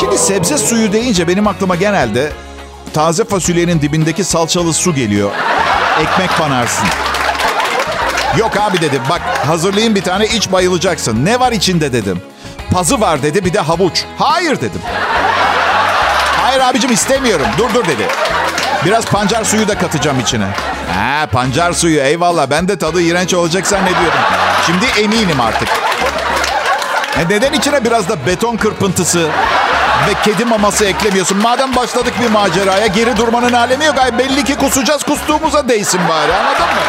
Şimdi 0.00 0.18
sebze 0.18 0.58
suyu 0.58 0.92
deyince 0.92 1.28
benim 1.28 1.46
aklıma 1.46 1.76
genelde 1.76 2.32
taze 2.94 3.24
fasulyenin 3.24 3.80
dibindeki 3.80 4.24
salçalı 4.24 4.72
su 4.72 4.94
geliyor. 4.94 5.30
Ekmek 6.00 6.38
panarsın. 6.38 6.86
Yok 8.38 8.56
abi 8.56 8.80
dedi 8.80 9.00
bak 9.10 9.20
hazırlayayım 9.46 9.94
bir 9.94 10.02
tane 10.02 10.26
iç 10.26 10.52
bayılacaksın. 10.52 11.24
Ne 11.24 11.40
var 11.40 11.52
içinde 11.52 11.92
dedim. 11.92 12.22
Pazı 12.70 13.00
var 13.00 13.22
dedi 13.22 13.44
bir 13.44 13.52
de 13.52 13.60
havuç. 13.60 14.04
Hayır 14.18 14.56
dedim. 14.56 14.80
Hayır 16.52 16.64
abicim 16.64 16.92
istemiyorum. 16.92 17.46
Dur 17.58 17.74
dur 17.74 17.84
dedi. 17.84 18.08
Biraz 18.84 19.04
pancar 19.04 19.44
suyu 19.44 19.68
da 19.68 19.78
katacağım 19.78 20.20
içine. 20.20 20.46
Ha 20.98 21.26
pancar 21.26 21.72
suyu 21.72 22.00
eyvallah 22.00 22.50
ben 22.50 22.68
de 22.68 22.78
tadı 22.78 23.02
iğrenç 23.02 23.34
olacak 23.34 23.66
zannediyorum. 23.66 24.18
Şimdi 24.66 24.86
eminim 25.00 25.40
artık. 25.40 25.68
E 27.18 27.28
neden 27.28 27.52
içine 27.52 27.84
biraz 27.84 28.08
da 28.08 28.26
beton 28.26 28.56
kırpıntısı 28.56 29.28
ve 30.08 30.14
kedi 30.24 30.44
maması 30.44 30.84
eklemiyorsun? 30.84 31.38
Madem 31.38 31.76
başladık 31.76 32.14
bir 32.20 32.30
maceraya 32.30 32.86
geri 32.86 33.16
durmanın 33.16 33.52
alemi 33.52 33.84
yok. 33.84 33.98
Ay 33.98 34.18
belli 34.18 34.44
ki 34.44 34.54
kusacağız 34.54 35.02
kustuğumuza 35.02 35.68
değsin 35.68 36.00
bari 36.08 36.34
anladın 36.34 36.60
mı? 36.60 36.82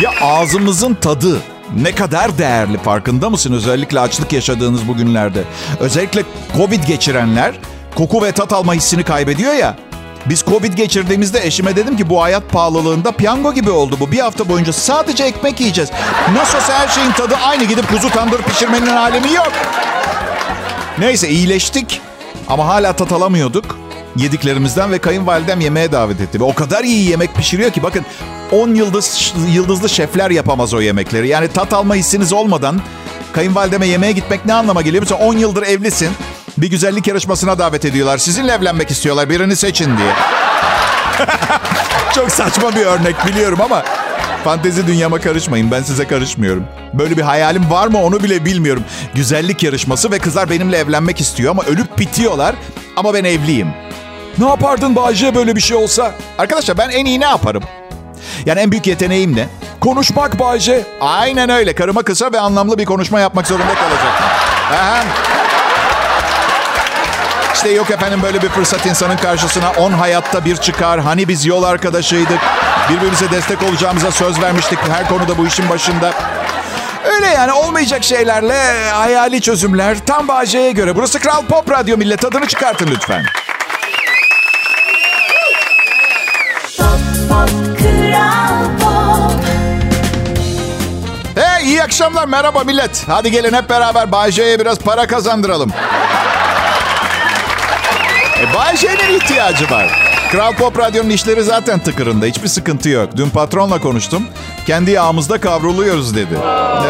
Ya 0.00 0.10
ağzımızın 0.20 0.94
tadı 0.94 1.53
ne 1.82 1.94
kadar 1.94 2.38
değerli 2.38 2.78
farkında 2.78 3.30
mısın? 3.30 3.52
Özellikle 3.52 4.00
açlık 4.00 4.32
yaşadığınız 4.32 4.88
bugünlerde. 4.88 5.44
Özellikle 5.80 6.22
Covid 6.56 6.84
geçirenler 6.84 7.54
koku 7.94 8.22
ve 8.22 8.32
tat 8.32 8.52
alma 8.52 8.74
hissini 8.74 9.04
kaybediyor 9.04 9.54
ya. 9.54 9.76
Biz 10.26 10.44
Covid 10.44 10.74
geçirdiğimizde 10.74 11.46
eşime 11.46 11.76
dedim 11.76 11.96
ki 11.96 12.10
bu 12.10 12.22
hayat 12.22 12.50
pahalılığında 12.50 13.12
piyango 13.12 13.54
gibi 13.54 13.70
oldu 13.70 13.96
bu. 14.00 14.12
Bir 14.12 14.18
hafta 14.18 14.48
boyunca 14.48 14.72
sadece 14.72 15.24
ekmek 15.24 15.60
yiyeceğiz. 15.60 15.90
Nasıl 16.34 16.58
olsa 16.58 16.78
her 16.78 16.88
şeyin 16.88 17.10
tadı 17.12 17.36
aynı 17.36 17.64
gidip 17.64 17.88
kuzu 17.88 18.10
tandır 18.10 18.42
pişirmenin 18.42 18.86
alemi 18.86 19.32
yok. 19.32 19.52
Neyse 20.98 21.28
iyileştik 21.28 22.00
ama 22.48 22.66
hala 22.66 22.92
tat 22.92 23.12
alamıyorduk 23.12 23.83
yediklerimizden 24.16 24.92
ve 24.92 24.98
kayınvalidem 24.98 25.60
yemeğe 25.60 25.92
davet 25.92 26.20
etti. 26.20 26.40
Ve 26.40 26.44
o 26.44 26.54
kadar 26.54 26.84
iyi 26.84 27.10
yemek 27.10 27.34
pişiriyor 27.34 27.70
ki 27.70 27.82
bakın 27.82 28.04
10 28.52 28.74
yıldız 28.74 29.34
yıldızlı 29.52 29.88
şefler 29.88 30.30
yapamaz 30.30 30.74
o 30.74 30.80
yemekleri. 30.80 31.28
Yani 31.28 31.48
tat 31.48 31.72
alma 31.72 31.94
hissiniz 31.94 32.32
olmadan 32.32 32.80
kayınvalideme 33.32 33.86
yemeğe 33.86 34.12
gitmek 34.12 34.46
ne 34.46 34.54
anlama 34.54 34.82
geliyor? 34.82 35.02
Mesela 35.02 35.20
10 35.20 35.36
yıldır 35.36 35.62
evlisin. 35.62 36.10
Bir 36.58 36.70
güzellik 36.70 37.06
yarışmasına 37.06 37.58
davet 37.58 37.84
ediyorlar. 37.84 38.18
Sizinle 38.18 38.52
evlenmek 38.52 38.90
istiyorlar. 38.90 39.30
Birini 39.30 39.56
seçin 39.56 39.96
diye. 39.96 40.12
Çok 42.14 42.30
saçma 42.30 42.74
bir 42.76 42.86
örnek 42.86 43.26
biliyorum 43.26 43.60
ama 43.60 43.84
fantezi 44.44 44.86
dünyama 44.86 45.20
karışmayın. 45.20 45.70
Ben 45.70 45.82
size 45.82 46.06
karışmıyorum. 46.06 46.64
Böyle 46.92 47.16
bir 47.16 47.22
hayalim 47.22 47.70
var 47.70 47.86
mı 47.86 48.02
onu 48.02 48.22
bile 48.22 48.44
bilmiyorum. 48.44 48.84
Güzellik 49.14 49.62
yarışması 49.62 50.10
ve 50.10 50.18
kızlar 50.18 50.50
benimle 50.50 50.78
evlenmek 50.78 51.20
istiyor 51.20 51.50
ama 51.50 51.62
ölüp 51.62 51.98
bitiyorlar. 51.98 52.54
Ama 52.96 53.14
ben 53.14 53.24
evliyim. 53.24 53.83
Ne 54.38 54.48
yapardın 54.48 54.96
Bayce 54.96 55.34
böyle 55.34 55.56
bir 55.56 55.60
şey 55.60 55.76
olsa? 55.76 56.12
Arkadaşlar 56.38 56.78
ben 56.78 56.90
en 56.90 57.04
iyi 57.04 57.20
ne 57.20 57.24
yaparım? 57.24 57.62
Yani 58.46 58.60
en 58.60 58.70
büyük 58.70 58.86
yeteneğim 58.86 59.36
ne? 59.36 59.48
Konuşmak 59.80 60.38
Bayce. 60.38 60.82
Aynen 61.00 61.50
öyle. 61.50 61.74
Karıma 61.74 62.02
kısa 62.02 62.32
ve 62.32 62.40
anlamlı 62.40 62.78
bir 62.78 62.84
konuşma 62.84 63.20
yapmak 63.20 63.46
zorunda 63.46 63.74
kalacak. 63.74 64.22
Aha. 64.72 65.04
İşte 67.54 67.70
yok 67.70 67.90
efendim 67.90 68.20
böyle 68.22 68.42
bir 68.42 68.48
fırsat 68.48 68.86
insanın 68.86 69.16
karşısına 69.16 69.70
on 69.70 69.92
hayatta 69.92 70.44
bir 70.44 70.56
çıkar. 70.56 71.00
Hani 71.00 71.28
biz 71.28 71.46
yol 71.46 71.62
arkadaşıydık. 71.62 72.40
Birbirimize 72.90 73.30
destek 73.30 73.62
olacağımıza 73.62 74.10
söz 74.10 74.40
vermiştik 74.42 74.78
her 74.92 75.08
konuda 75.08 75.38
bu 75.38 75.46
işin 75.46 75.68
başında. 75.68 76.12
Öyle 77.14 77.26
yani 77.26 77.52
olmayacak 77.52 78.04
şeylerle 78.04 78.90
hayali 78.90 79.40
çözümler 79.40 79.96
tam 80.06 80.28
Bağcay'a 80.28 80.70
göre. 80.70 80.96
Burası 80.96 81.18
Kral 81.18 81.42
Pop 81.42 81.70
Radyo 81.70 81.96
millet 81.96 82.20
tadını 82.20 82.46
çıkartın 82.46 82.88
lütfen. 82.90 83.24
İyi 91.64 91.82
akşamlar 91.82 92.26
merhaba 92.26 92.64
millet. 92.64 93.04
Hadi 93.06 93.30
gelin 93.30 93.52
hep 93.52 93.70
beraber 93.70 94.12
Bayce'ye 94.12 94.60
biraz 94.60 94.78
para 94.78 95.06
kazandıralım. 95.06 95.72
E, 98.40 98.54
Bayce'nin 98.54 99.18
ihtiyacı 99.18 99.70
var. 99.70 100.14
Kral 100.32 100.52
Pop 100.52 100.78
Radyo'nun 100.78 101.10
işleri 101.10 101.42
zaten 101.42 101.78
tıkırında. 101.78 102.26
Hiçbir 102.26 102.48
sıkıntı 102.48 102.88
yok. 102.88 103.16
Dün 103.16 103.30
patronla 103.30 103.80
konuştum. 103.80 104.26
Kendi 104.66 104.90
yağımızda 104.90 105.40
kavruluyoruz 105.40 106.16
dedi. 106.16 106.34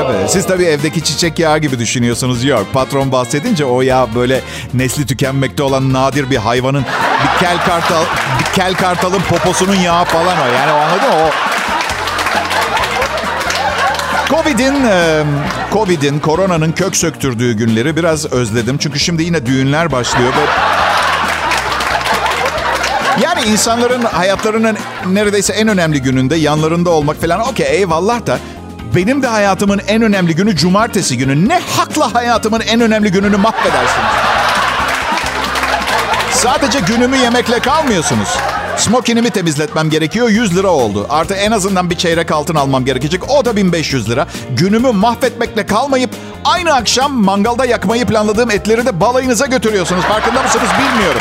Evet. 0.04 0.30
Siz 0.30 0.46
tabii 0.46 0.64
evdeki 0.64 1.04
çiçek 1.04 1.38
yağı 1.38 1.58
gibi 1.58 1.78
düşünüyorsunuz. 1.78 2.44
Yok. 2.44 2.66
Patron 2.72 3.12
bahsedince 3.12 3.64
o 3.64 3.82
yağ 3.82 4.06
böyle 4.14 4.40
nesli 4.74 5.06
tükenmekte 5.06 5.62
olan 5.62 5.92
nadir 5.92 6.30
bir 6.30 6.36
hayvanın 6.36 6.84
bir 7.22 7.40
kel 7.40 7.58
kartal 7.66 8.04
bir 8.38 8.44
kel 8.54 8.74
kartalın 8.74 9.20
poposunun 9.20 9.74
yağı 9.74 10.04
falan 10.04 10.36
o. 10.38 10.52
Yani 10.54 10.70
anladın 10.70 11.08
mı? 11.08 11.14
O 11.26 11.30
Covid'in, 14.30 14.74
Covid'in, 15.72 16.18
koronanın 16.18 16.72
kök 16.72 16.96
söktürdüğü 16.96 17.52
günleri 17.52 17.96
biraz 17.96 18.32
özledim. 18.32 18.78
Çünkü 18.78 18.98
şimdi 18.98 19.22
yine 19.22 19.46
düğünler 19.46 19.92
başlıyor 19.92 20.32
yani 23.22 23.42
insanların 23.42 24.02
hayatlarının 24.02 24.76
neredeyse 25.06 25.52
en 25.52 25.68
önemli 25.68 26.02
gününde 26.02 26.36
yanlarında 26.36 26.90
olmak 26.90 27.20
falan 27.20 27.40
okey 27.40 27.66
eyvallah 27.70 28.26
da 28.26 28.38
benim 28.94 29.22
de 29.22 29.26
hayatımın 29.26 29.80
en 29.86 30.02
önemli 30.02 30.34
günü 30.36 30.56
cumartesi 30.56 31.18
günü. 31.18 31.48
Ne 31.48 31.60
hakla 31.76 32.14
hayatımın 32.14 32.60
en 32.60 32.80
önemli 32.80 33.12
gününü 33.12 33.36
mahvedersiniz? 33.36 34.12
Sadece 36.30 36.80
günümü 36.80 37.16
yemekle 37.16 37.58
kalmıyorsunuz. 37.58 38.28
Smokinimi 38.76 39.30
temizletmem 39.30 39.90
gerekiyor 39.90 40.28
100 40.28 40.56
lira 40.56 40.68
oldu. 40.68 41.06
Artı 41.10 41.34
en 41.34 41.50
azından 41.50 41.90
bir 41.90 41.96
çeyrek 41.96 42.30
altın 42.32 42.54
almam 42.54 42.84
gerekecek. 42.84 43.30
O 43.30 43.44
da 43.44 43.56
1500 43.56 44.10
lira. 44.10 44.26
Günümü 44.50 44.92
mahvetmekle 44.92 45.66
kalmayıp 45.66 46.10
aynı 46.44 46.74
akşam 46.74 47.12
mangalda 47.12 47.64
yakmayı 47.64 48.06
planladığım 48.06 48.50
etleri 48.50 48.86
de 48.86 49.00
balayınıza 49.00 49.46
götürüyorsunuz. 49.46 50.02
Farkında 50.04 50.42
mısınız 50.42 50.68
bilmiyorum. 50.78 51.20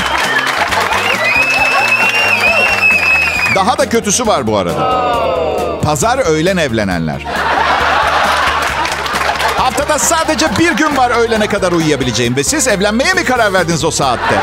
Daha 3.55 3.77
da 3.77 3.89
kötüsü 3.89 4.27
var 4.27 4.47
bu 4.47 4.57
arada. 4.57 5.03
Pazar 5.83 6.17
öğlen 6.17 6.57
evlenenler. 6.57 7.25
Haftada 9.57 9.99
sadece 9.99 10.47
bir 10.59 10.71
gün 10.71 10.97
var 10.97 11.11
öğlene 11.11 11.47
kadar 11.47 11.71
uyuyabileceğim 11.71 12.35
ve 12.35 12.43
siz 12.43 12.67
evlenmeye 12.67 13.13
mi 13.13 13.23
karar 13.23 13.53
verdiniz 13.53 13.83
o 13.85 13.91
saatte? 13.91 14.35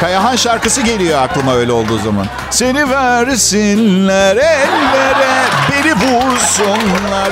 Kayahan 0.00 0.36
şarkısı 0.36 0.82
geliyor 0.82 1.22
aklıma 1.22 1.54
öyle 1.54 1.72
olduğu 1.72 1.98
zaman. 1.98 2.26
Seni 2.50 2.90
versinler 2.90 4.36
ellere, 4.36 5.44
beni 5.72 5.92
vursunlar. 5.94 7.30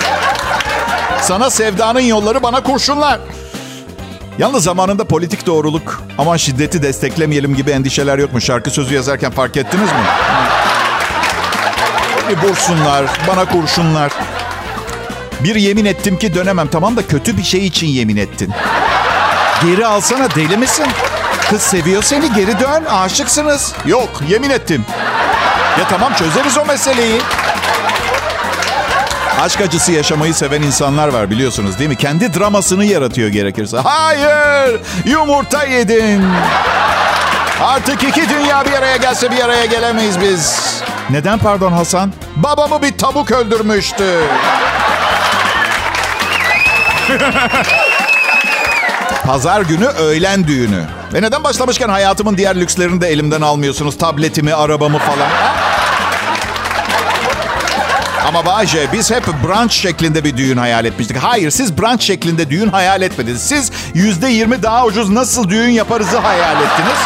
Sana 1.23 1.51
sevdanın 1.51 2.01
yolları 2.01 2.43
bana 2.43 2.63
kurşunlar. 2.63 3.21
Yalnız 4.39 4.65
zamanında 4.65 5.05
politik 5.05 5.47
doğruluk, 5.47 6.03
aman 6.19 6.37
şiddeti 6.37 6.83
desteklemeyelim 6.83 7.55
gibi 7.55 7.71
endişeler 7.71 8.19
yok 8.19 8.33
mu? 8.33 8.41
Şarkı 8.41 8.71
sözü 8.71 8.95
yazarken 8.95 9.31
fark 9.31 9.57
ettiniz 9.57 9.89
mi? 9.89 10.05
Beni 12.29 12.51
vursunlar, 12.51 13.05
bana 13.29 13.45
kurşunlar. 13.45 14.13
Bir 15.41 15.55
yemin 15.55 15.85
ettim 15.85 16.19
ki 16.19 16.35
dönemem. 16.35 16.69
Tamam 16.69 16.97
da 16.97 17.07
kötü 17.07 17.37
bir 17.37 17.43
şey 17.43 17.67
için 17.67 17.87
yemin 17.87 18.17
ettin. 18.17 18.53
Geri 19.65 19.87
alsana 19.87 20.35
deli 20.35 20.57
misin? 20.57 20.87
Kız 21.51 21.63
seviyor 21.63 22.03
seni 22.03 22.33
geri 22.35 22.61
dön 22.61 22.85
aşıksınız. 22.85 23.73
Yok 23.87 24.09
yemin 24.29 24.51
ettim. 24.51 24.85
Ya 25.79 25.89
tamam 25.89 26.15
çözeriz 26.15 26.59
o 26.59 26.65
meseleyi. 26.65 27.21
Aşk 29.41 29.61
acısı 29.61 29.93
yaşamayı 29.93 30.35
seven 30.35 30.63
insanlar 30.63 31.09
var 31.09 31.31
biliyorsunuz 31.31 31.79
değil 31.79 31.91
mi? 31.91 31.97
Kendi 31.97 32.35
dramasını 32.35 32.85
yaratıyor 32.85 33.29
gerekirse. 33.29 33.79
Hayır! 33.79 34.81
Yumurta 35.05 35.65
yedin. 35.65 36.25
Artık 37.63 38.03
iki 38.03 38.29
dünya 38.29 38.65
bir 38.65 38.73
araya 38.73 38.97
gelse 38.97 39.31
bir 39.31 39.45
araya 39.45 39.65
gelemeyiz 39.67 40.21
biz. 40.21 40.61
Neden 41.11 41.39
pardon 41.39 41.73
Hasan? 41.73 42.13
Babamı 42.37 42.83
bir 42.83 42.99
tavuk 42.99 43.31
öldürmüştü. 43.33 44.21
Pazar 49.29 49.61
günü 49.61 49.87
öğlen 49.87 50.47
düğünü. 50.47 50.85
Ve 51.15 51.23
neden 51.23 51.45
başlamışken 51.45 51.89
hayatımın 51.89 52.37
diğer 52.37 52.61
lükslerini 52.61 53.01
de 53.01 53.09
elimden 53.09 53.41
almıyorsunuz? 53.41 53.99
Tabletimi, 53.99 54.55
arabamı 54.55 54.99
falan. 54.99 55.29
Ama 58.29 58.47
Bayce 58.47 58.87
biz 58.93 59.11
hep 59.11 59.27
brunch 59.27 59.73
şeklinde 59.73 60.25
bir 60.25 60.37
düğün 60.37 60.57
hayal 60.57 60.85
etmiştik. 60.85 61.17
Hayır 61.17 61.51
siz 61.51 61.79
brunch 61.79 62.03
şeklinde 62.03 62.51
düğün 62.51 62.69
hayal 62.69 63.03
etmediniz. 63.03 63.43
Siz 63.43 63.73
yüzde 63.95 64.29
yirmi 64.29 64.63
daha 64.63 64.85
ucuz 64.85 65.11
nasıl 65.11 65.49
düğün 65.49 65.71
yaparızı 65.71 66.19
hayal 66.19 66.57
ettiniz. 66.57 66.99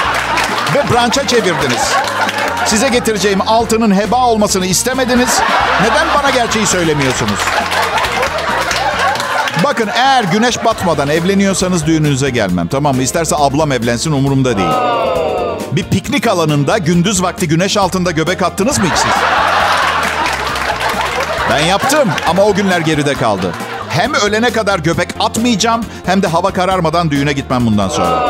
Ve 0.74 0.90
brunch'a 0.90 1.26
çevirdiniz. 1.26 1.92
Size 2.66 2.88
getireceğim 2.88 3.40
altının 3.46 3.94
heba 3.94 4.26
olmasını 4.26 4.66
istemediniz. 4.66 5.40
Neden 5.82 6.06
bana 6.14 6.30
gerçeği 6.30 6.66
söylemiyorsunuz? 6.66 7.40
Bakın 9.64 9.88
eğer 9.95 10.25
güneş 10.25 10.64
batmadan 10.64 11.09
evleniyorsanız 11.09 11.87
düğününüze 11.87 12.31
gelmem. 12.31 12.69
Tamam 12.69 12.97
mı? 12.97 13.02
İsterse 13.02 13.37
ablam 13.38 13.73
evlensin 13.73 14.12
umurumda 14.12 14.57
değil. 14.57 14.69
Bir 15.73 15.85
piknik 15.85 16.26
alanında 16.26 16.78
gündüz 16.78 17.23
vakti 17.23 17.49
güneş 17.49 17.76
altında 17.76 18.11
göbek 18.11 18.42
attınız 18.42 18.78
mı 18.78 18.85
hiç 18.85 18.99
siz? 18.99 19.12
Ben 21.50 21.59
yaptım 21.66 22.09
ama 22.28 22.42
o 22.42 22.54
günler 22.54 22.81
geride 22.81 23.14
kaldı. 23.14 23.52
Hem 23.88 24.14
ölene 24.14 24.50
kadar 24.50 24.78
göbek 24.78 25.09
atmayacağım 25.21 25.85
hem 26.07 26.23
de 26.23 26.26
hava 26.26 26.52
kararmadan 26.52 27.11
düğüne 27.11 27.33
gitmem 27.33 27.66
bundan 27.66 27.88
sonra. 27.88 28.23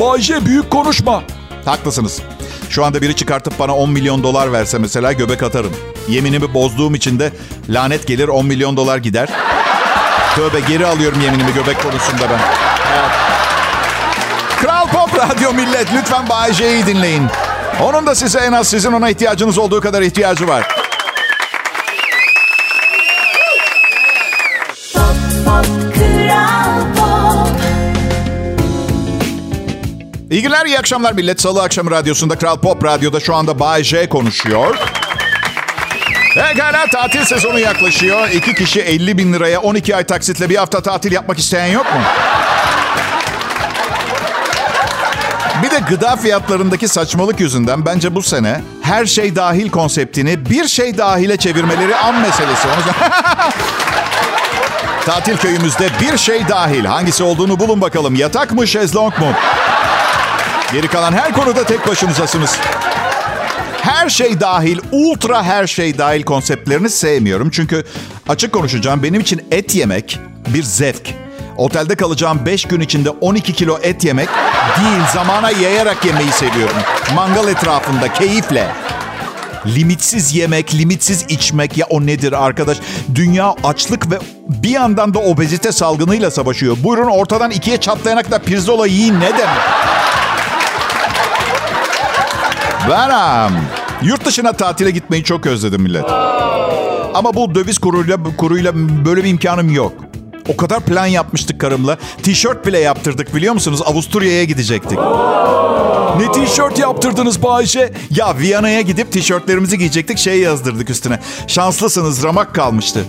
Bayce 0.00 0.46
büyük 0.46 0.70
konuşma. 0.70 1.22
Haklısınız. 1.64 2.22
Şu 2.70 2.84
anda 2.84 3.02
biri 3.02 3.16
çıkartıp 3.16 3.58
bana 3.58 3.76
10 3.76 3.90
milyon 3.90 4.22
dolar 4.22 4.52
verse 4.52 4.78
mesela 4.78 5.12
göbek 5.12 5.42
atarım. 5.42 5.72
Yeminimi 6.08 6.54
bozduğum 6.54 6.94
için 6.94 7.18
de 7.18 7.32
lanet 7.68 8.06
gelir 8.06 8.28
10 8.28 8.46
milyon 8.46 8.76
dolar 8.76 8.98
gider. 8.98 9.28
Tövbe 10.36 10.60
geri 10.60 10.86
alıyorum 10.86 11.20
yeminimi 11.20 11.54
göbek 11.54 11.82
konusunda 11.82 12.22
ben. 12.30 12.38
Evet. 12.92 13.10
Kral 14.60 14.88
Pop 14.88 15.18
Radyo 15.18 15.52
millet 15.52 15.92
lütfen 15.94 16.28
Bayce'yi 16.28 16.86
dinleyin. 16.86 17.26
Onun 17.82 18.06
da 18.06 18.14
size 18.14 18.38
en 18.38 18.52
az 18.52 18.68
sizin 18.68 18.92
ona 18.92 19.10
ihtiyacınız 19.10 19.58
olduğu 19.58 19.80
kadar 19.80 20.02
ihtiyacı 20.02 20.48
var. 20.48 20.68
İyi 30.30 30.42
günler, 30.42 30.66
iyi 30.66 30.78
akşamlar 30.78 31.12
millet. 31.12 31.40
Salı 31.40 31.62
akşamı 31.62 31.90
radyosunda 31.90 32.38
Kral 32.38 32.58
Pop 32.58 32.84
Radyo'da 32.84 33.20
şu 33.20 33.34
anda 33.34 33.60
Bay 33.60 33.84
J 33.84 34.08
konuşuyor. 34.08 34.76
Pekala 36.34 36.86
tatil 36.86 37.24
sezonu 37.24 37.58
yaklaşıyor. 37.58 38.28
İki 38.28 38.54
kişi 38.54 38.80
50 38.80 39.18
bin 39.18 39.32
liraya 39.32 39.60
12 39.60 39.96
ay 39.96 40.04
taksitle 40.04 40.50
bir 40.50 40.56
hafta 40.56 40.82
tatil 40.82 41.12
yapmak 41.12 41.38
isteyen 41.38 41.66
yok 41.66 41.86
mu? 41.86 42.00
Bir 45.62 45.70
de 45.70 45.78
gıda 45.88 46.16
fiyatlarındaki 46.16 46.88
saçmalık 46.88 47.40
yüzünden 47.40 47.86
bence 47.86 48.14
bu 48.14 48.22
sene 48.22 48.60
her 48.82 49.06
şey 49.06 49.36
dahil 49.36 49.70
konseptini 49.70 50.50
bir 50.50 50.68
şey 50.68 50.98
dahile 50.98 51.36
çevirmeleri 51.36 51.96
an 51.96 52.14
meselesi. 52.14 52.68
Tatil 55.06 55.36
köyümüzde 55.36 55.88
bir 56.00 56.18
şey 56.18 56.48
dahil. 56.48 56.84
Hangisi 56.84 57.22
olduğunu 57.22 57.58
bulun 57.58 57.80
bakalım. 57.80 58.14
Yatak 58.14 58.52
mı, 58.52 58.66
şezlong 58.66 59.18
mu? 59.18 59.32
Geri 60.72 60.88
kalan 60.88 61.12
her 61.12 61.32
konuda 61.32 61.64
tek 61.64 61.88
başınızasınız. 61.88 62.58
Her 63.84 64.08
şey 64.08 64.40
dahil, 64.40 64.78
ultra 64.92 65.42
her 65.42 65.66
şey 65.66 65.98
dahil 65.98 66.22
konseptlerini 66.22 66.90
sevmiyorum. 66.90 67.50
Çünkü 67.50 67.84
açık 68.28 68.52
konuşacağım 68.52 69.02
benim 69.02 69.20
için 69.20 69.42
et 69.50 69.74
yemek 69.74 70.18
bir 70.54 70.62
zevk. 70.62 71.14
Otelde 71.56 71.94
kalacağım 71.94 72.40
5 72.46 72.64
gün 72.64 72.80
içinde 72.80 73.10
12 73.10 73.52
kilo 73.52 73.78
et 73.82 74.04
yemek 74.04 74.28
değil, 74.80 75.02
zamana 75.14 75.50
yayarak 75.50 76.04
yemeyi 76.04 76.32
seviyorum. 76.32 76.76
Mangal 77.14 77.48
etrafında, 77.48 78.12
keyifle. 78.12 78.68
Limitsiz 79.66 80.34
yemek, 80.34 80.74
limitsiz 80.74 81.24
içmek 81.28 81.78
ya 81.78 81.86
o 81.90 82.06
nedir 82.06 82.44
arkadaş? 82.44 82.78
Dünya 83.14 83.54
açlık 83.64 84.10
ve 84.10 84.18
bir 84.48 84.70
yandan 84.70 85.14
da 85.14 85.18
obezite 85.18 85.72
salgınıyla 85.72 86.30
savaşıyor. 86.30 86.76
Buyurun 86.84 87.10
ortadan 87.10 87.50
ikiye 87.50 87.76
çatlayana 87.76 88.22
kadar 88.22 88.42
pirzola 88.42 88.86
yiyin 88.86 89.20
ne 89.20 89.28
demek? 89.38 89.73
Um, 92.88 93.52
yurt 94.02 94.24
dışına 94.24 94.52
tatile 94.52 94.90
gitmeyi 94.90 95.24
çok 95.24 95.46
özledim 95.46 95.82
millet. 95.82 96.04
Ama 97.14 97.34
bu 97.34 97.54
döviz 97.54 97.78
kuruyla, 97.78 98.16
kuruyla 98.36 98.72
böyle 99.04 99.24
bir 99.24 99.28
imkanım 99.28 99.70
yok. 99.70 99.92
O 100.48 100.56
kadar 100.56 100.80
plan 100.80 101.06
yapmıştık 101.06 101.60
karımla. 101.60 101.98
Tişört 102.22 102.66
bile 102.66 102.78
yaptırdık 102.78 103.34
biliyor 103.34 103.54
musunuz? 103.54 103.82
Avusturya'ya 103.86 104.44
gidecektik. 104.44 104.98
Ne 106.18 106.32
tişört 106.32 106.78
yaptırdınız 106.78 107.42
Bayşe? 107.42 107.92
Ya 108.10 108.38
Viyana'ya 108.38 108.80
gidip 108.80 109.12
tişörtlerimizi 109.12 109.78
giyecektik. 109.78 110.18
Şey 110.18 110.40
yazdırdık 110.40 110.90
üstüne. 110.90 111.18
Şanslısınız 111.46 112.22
ramak 112.22 112.54
kalmıştı. 112.54 113.04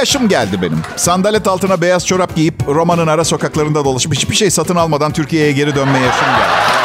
Yaşım 0.00 0.28
geldi 0.28 0.62
benim. 0.62 0.82
Sandalet 0.96 1.48
altına 1.48 1.80
beyaz 1.80 2.06
çorap 2.06 2.36
giyip 2.36 2.54
Roma'nın 2.68 3.06
ara 3.06 3.24
sokaklarında 3.24 3.84
dolaşıp 3.84 4.14
hiçbir 4.14 4.36
şey 4.36 4.50
satın 4.50 4.76
almadan 4.76 5.12
Türkiye'ye 5.12 5.52
geri 5.52 5.74
dönme 5.74 5.98
yaşım 5.98 6.26
geldi. 6.26 6.80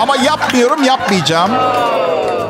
Ama 0.00 0.16
yapmıyorum, 0.16 0.84
yapmayacağım. 0.84 1.50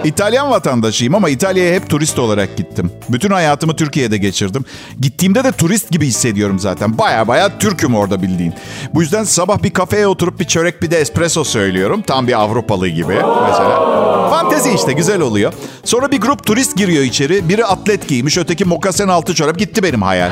İtalyan 0.05 0.50
vatandaşıyım 0.50 1.15
ama 1.15 1.29
İtalya'ya 1.29 1.75
hep 1.75 1.91
turist 1.91 2.19
olarak 2.19 2.57
gittim. 2.57 2.93
Bütün 3.09 3.31
hayatımı 3.31 3.76
Türkiye'de 3.76 4.17
geçirdim. 4.17 4.65
Gittiğimde 5.00 5.45
de 5.45 5.53
turist 5.53 5.91
gibi 5.91 6.07
hissediyorum 6.07 6.59
zaten. 6.59 6.99
Baya 6.99 7.29
baya 7.29 7.59
Türk'üm 7.59 7.95
orada 7.95 8.23
bildiğin. 8.23 8.55
Bu 8.95 9.03
yüzden 9.03 9.25
sabah 9.25 9.62
bir 9.62 9.71
kafeye 9.71 10.07
oturup 10.07 10.41
bir 10.41 10.45
çörek 10.45 10.83
bir 10.83 10.91
de 10.91 10.99
espresso 11.00 11.45
söylüyorum. 11.45 12.03
Tam 12.07 12.26
bir 12.26 12.41
Avrupalı 12.41 12.88
gibi 12.88 13.15
mesela. 13.49 13.97
Fantezi 14.31 14.73
işte 14.73 14.93
güzel 14.93 15.21
oluyor. 15.21 15.53
Sonra 15.85 16.11
bir 16.11 16.21
grup 16.21 16.47
turist 16.47 16.76
giriyor 16.76 17.03
içeri. 17.03 17.49
Biri 17.49 17.65
atlet 17.65 18.09
giymiş, 18.09 18.38
öteki 18.38 18.65
mokasen 18.65 19.09
altı 19.09 19.35
çorap. 19.35 19.59
Gitti 19.59 19.83
benim 19.83 20.03
hayal. 20.03 20.31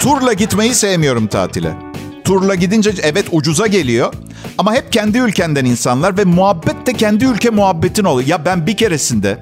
Turla 0.00 0.32
gitmeyi 0.32 0.74
sevmiyorum 0.74 1.26
tatile. 1.26 1.93
Turla 2.24 2.54
gidince 2.54 2.94
evet 3.02 3.26
ucuza 3.32 3.66
geliyor. 3.66 4.14
Ama 4.58 4.74
hep 4.74 4.92
kendi 4.92 5.18
ülkenden 5.18 5.64
insanlar 5.64 6.18
ve 6.18 6.24
muhabbet 6.24 6.86
de 6.86 6.92
kendi 6.92 7.24
ülke 7.24 7.50
muhabbetin 7.50 8.04
oluyor. 8.04 8.28
Ya 8.28 8.44
ben 8.44 8.66
bir 8.66 8.76
keresinde 8.76 9.38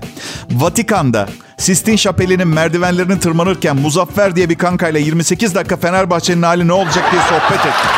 Vatikan'da 0.50 1.28
Sistine 1.58 1.96
Şapeli'nin 1.96 2.48
merdivenlerini 2.48 3.20
tırmanırken 3.20 3.76
Muzaffer 3.76 4.36
diye 4.36 4.48
bir 4.48 4.54
kankayla 4.54 5.00
28 5.00 5.54
dakika 5.54 5.76
Fenerbahçe'nin 5.76 6.42
hali 6.42 6.68
ne 6.68 6.72
olacak 6.72 7.12
diye 7.12 7.22
sohbet 7.22 7.60
ettim. 7.60 7.90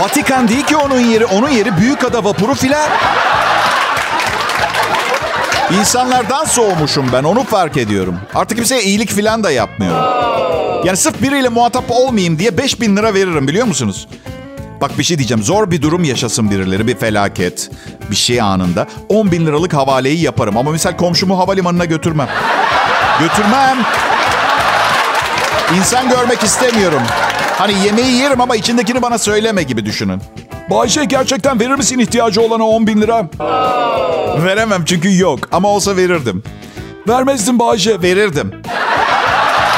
Vatikan 0.00 0.48
değil 0.48 0.66
ki 0.66 0.76
onun 0.76 1.00
yeri. 1.00 1.26
Onun 1.26 1.48
yeri 1.48 1.76
Büyükada 1.76 2.24
vapuru 2.24 2.54
filan. 2.54 2.90
İnsanlardan 5.72 6.44
soğumuşum 6.44 7.06
ben 7.12 7.24
onu 7.24 7.44
fark 7.44 7.76
ediyorum. 7.76 8.18
Artık 8.34 8.56
kimseye 8.58 8.82
iyilik 8.82 9.10
filan 9.12 9.44
da 9.44 9.50
yapmıyorum. 9.50 10.04
Yani 10.84 10.96
sırf 10.96 11.22
biriyle 11.22 11.48
muhatap 11.48 11.84
olmayayım 11.90 12.38
diye 12.38 12.58
5000 12.58 12.96
lira 12.96 13.14
veririm 13.14 13.48
biliyor 13.48 13.66
musunuz? 13.66 14.08
Bak 14.80 14.98
bir 14.98 15.04
şey 15.04 15.18
diyeceğim. 15.18 15.42
Zor 15.42 15.70
bir 15.70 15.82
durum 15.82 16.04
yaşasın 16.04 16.50
birileri. 16.50 16.86
Bir 16.86 16.96
felaket. 16.96 17.70
Bir 18.10 18.16
şey 18.16 18.40
anında. 18.40 18.86
10 19.08 19.32
bin 19.32 19.46
liralık 19.46 19.74
havaleyi 19.74 20.20
yaparım. 20.20 20.56
Ama 20.56 20.70
misal 20.70 20.96
komşumu 20.96 21.38
havalimanına 21.38 21.84
götürmem. 21.84 22.28
Götürmem. 23.20 23.76
İnsan 25.78 26.08
görmek 26.08 26.42
istemiyorum. 26.42 27.02
Hani 27.58 27.74
yemeği 27.84 28.12
yerim 28.16 28.40
ama 28.40 28.56
içindekini 28.56 29.02
bana 29.02 29.18
söyleme 29.18 29.62
gibi 29.62 29.86
düşünün. 29.86 30.22
Bayşe 30.70 31.04
gerçekten 31.04 31.60
verir 31.60 31.70
misin 31.74 31.98
ihtiyacı 31.98 32.42
olana 32.42 32.64
10 32.64 32.86
bin 32.86 33.00
lira? 33.02 33.26
Veremem 34.44 34.84
çünkü 34.84 35.18
yok. 35.18 35.38
Ama 35.52 35.68
olsa 35.68 35.96
verirdim. 35.96 36.42
Vermezdin 37.08 37.58
Bayşe. 37.58 38.02
Verirdim. 38.02 38.50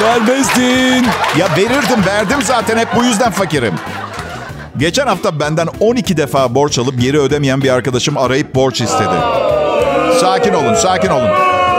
Vermezdin. 0.03 1.07
Ya 1.39 1.49
verirdim 1.57 2.07
verdim 2.07 2.39
zaten 2.43 2.79
hep 2.79 2.89
bu 2.97 3.05
yüzden 3.05 3.31
fakirim. 3.31 3.75
Geçen 4.77 5.07
hafta 5.07 5.41
benden 5.41 5.69
12 5.81 6.17
defa 6.17 6.55
borç 6.55 6.79
alıp 6.79 7.01
geri 7.01 7.21
ödemeyen 7.21 7.63
bir 7.63 7.71
arkadaşım 7.71 8.17
arayıp 8.17 8.55
borç 8.55 8.81
istedi. 8.81 9.15
Sakin 10.21 10.53
olun, 10.55 10.75
sakin 10.75 11.09
olun. 11.09 11.31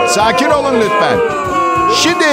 Sakin 0.08 0.50
olun 0.50 0.76
lütfen. 0.76 1.20
Şimdi 1.96 2.26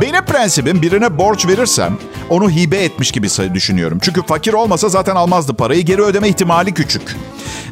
benim 0.00 0.24
prensibim 0.24 0.82
birine 0.82 1.18
borç 1.18 1.46
verirsem 1.46 1.98
onu 2.30 2.50
hibe 2.50 2.76
etmiş 2.84 3.12
gibi 3.12 3.28
düşünüyorum. 3.54 3.98
Çünkü 4.02 4.22
fakir 4.26 4.52
olmasa 4.52 4.88
zaten 4.88 5.16
almazdı 5.16 5.54
parayı. 5.54 5.82
Geri 5.82 6.02
ödeme 6.02 6.28
ihtimali 6.28 6.74
küçük. 6.74 7.16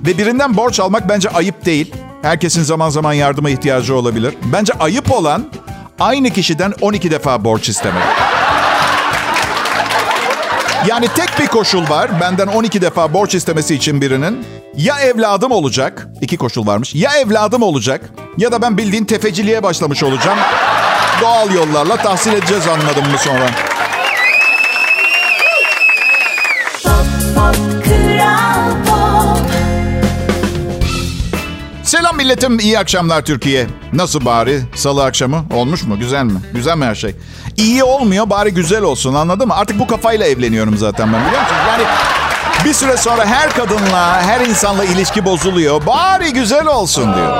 Ve 0.06 0.18
birinden 0.18 0.56
borç 0.56 0.80
almak 0.80 1.08
bence 1.08 1.28
ayıp 1.28 1.64
değil. 1.66 1.94
Herkesin 2.22 2.62
zaman 2.62 2.90
zaman 2.90 3.12
yardıma 3.12 3.50
ihtiyacı 3.50 3.94
olabilir. 3.94 4.34
Bence 4.52 4.72
ayıp 4.72 5.12
olan 5.12 5.46
aynı 6.00 6.30
kişiden 6.30 6.72
12 6.80 7.10
defa 7.10 7.44
borç 7.44 7.68
istemek. 7.68 8.02
Yani 10.86 11.08
tek 11.16 11.28
bir 11.38 11.46
koşul 11.46 11.88
var 11.88 12.20
benden 12.20 12.46
12 12.46 12.82
defa 12.82 13.14
borç 13.14 13.34
istemesi 13.34 13.74
için 13.74 14.00
birinin. 14.00 14.46
Ya 14.76 15.00
evladım 15.00 15.52
olacak, 15.52 16.08
iki 16.20 16.36
koşul 16.36 16.66
varmış. 16.66 16.94
Ya 16.94 17.10
evladım 17.16 17.62
olacak 17.62 18.00
ya 18.38 18.52
da 18.52 18.62
ben 18.62 18.78
bildiğin 18.78 19.04
tefeciliğe 19.04 19.62
başlamış 19.62 20.02
olacağım. 20.02 20.38
Doğal 21.20 21.50
yollarla 21.50 21.96
tahsil 21.96 22.32
edeceğiz 22.32 22.68
anladım 22.68 23.10
mı 23.12 23.18
sonra? 23.18 23.46
Selam 31.82 32.16
milletim, 32.16 32.58
iyi 32.58 32.78
akşamlar 32.78 33.24
Türkiye. 33.24 33.66
Nasıl 33.92 34.24
bari? 34.24 34.60
Salı 34.74 35.04
akşamı 35.04 35.44
olmuş 35.54 35.82
mu? 35.84 35.98
Güzel 35.98 36.24
mi? 36.24 36.40
Güzel 36.54 36.76
mi 36.76 36.84
her 36.84 36.94
şey? 36.94 37.14
İyi 37.56 37.84
olmuyor, 37.84 38.30
bari 38.30 38.54
güzel 38.54 38.82
olsun 38.82 39.14
anladın 39.14 39.48
mı? 39.48 39.54
Artık 39.56 39.78
bu 39.78 39.86
kafayla 39.86 40.26
evleniyorum 40.26 40.76
zaten 40.76 41.12
ben 41.12 41.26
biliyor 41.26 41.42
musun? 41.42 41.56
Yani 41.68 41.82
bir 42.64 42.72
süre 42.74 42.96
sonra 42.96 43.26
her 43.26 43.50
kadınla, 43.52 44.22
her 44.22 44.40
insanla 44.40 44.84
ilişki 44.84 45.24
bozuluyor. 45.24 45.86
Bari 45.86 46.32
güzel 46.32 46.66
olsun 46.66 47.14
diyor. 47.14 47.36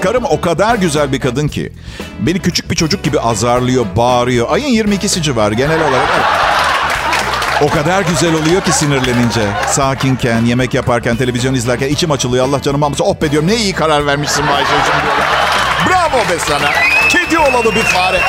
Karım 0.00 0.24
o 0.24 0.40
kadar 0.40 0.74
güzel 0.74 1.12
bir 1.12 1.20
kadın 1.20 1.48
ki 1.48 1.72
beni 2.20 2.38
küçük 2.38 2.70
bir 2.70 2.76
çocuk 2.76 3.02
gibi 3.02 3.20
azarlıyor, 3.20 3.86
bağırıyor. 3.96 4.46
Ayın 4.50 4.86
22'si 4.86 5.22
civarı 5.22 5.54
genel 5.54 5.80
olarak. 5.80 6.08
O 7.62 7.68
kadar 7.68 8.02
güzel 8.02 8.34
oluyor 8.34 8.62
ki 8.62 8.72
sinirlenince. 8.72 9.48
Sakinken, 9.66 10.44
yemek 10.44 10.74
yaparken, 10.74 11.16
televizyon 11.16 11.54
izlerken 11.54 11.88
içim 11.88 12.10
açılıyor. 12.10 12.48
Allah 12.48 12.62
canım 12.62 12.82
almasın. 12.82 13.04
Oh 13.04 13.14
be 13.22 13.30
diyorum 13.30 13.48
ne 13.48 13.56
iyi 13.56 13.72
karar 13.72 14.06
vermişsin 14.06 14.44
Bayşe'cim. 14.46 14.94
Bravo 15.88 16.18
be 16.18 16.38
sana. 16.38 16.70
Kedi 17.08 17.38
olalı 17.38 17.74
bir 17.74 17.82
fare. 17.82 18.20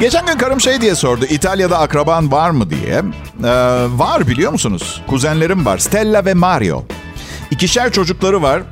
Geçen 0.00 0.26
gün 0.26 0.38
karım 0.38 0.60
şey 0.60 0.80
diye 0.80 0.94
sordu. 0.94 1.24
İtalya'da 1.24 1.78
akraban 1.78 2.32
var 2.32 2.50
mı 2.50 2.70
diye. 2.70 3.02
Ee, 3.44 3.48
var 3.88 4.26
biliyor 4.28 4.52
musunuz? 4.52 5.02
Kuzenlerim 5.06 5.66
var. 5.66 5.78
Stella 5.78 6.24
ve 6.24 6.34
Mario. 6.34 6.82
İkişer 7.50 7.92
çocukları 7.92 8.42
var. 8.42 8.62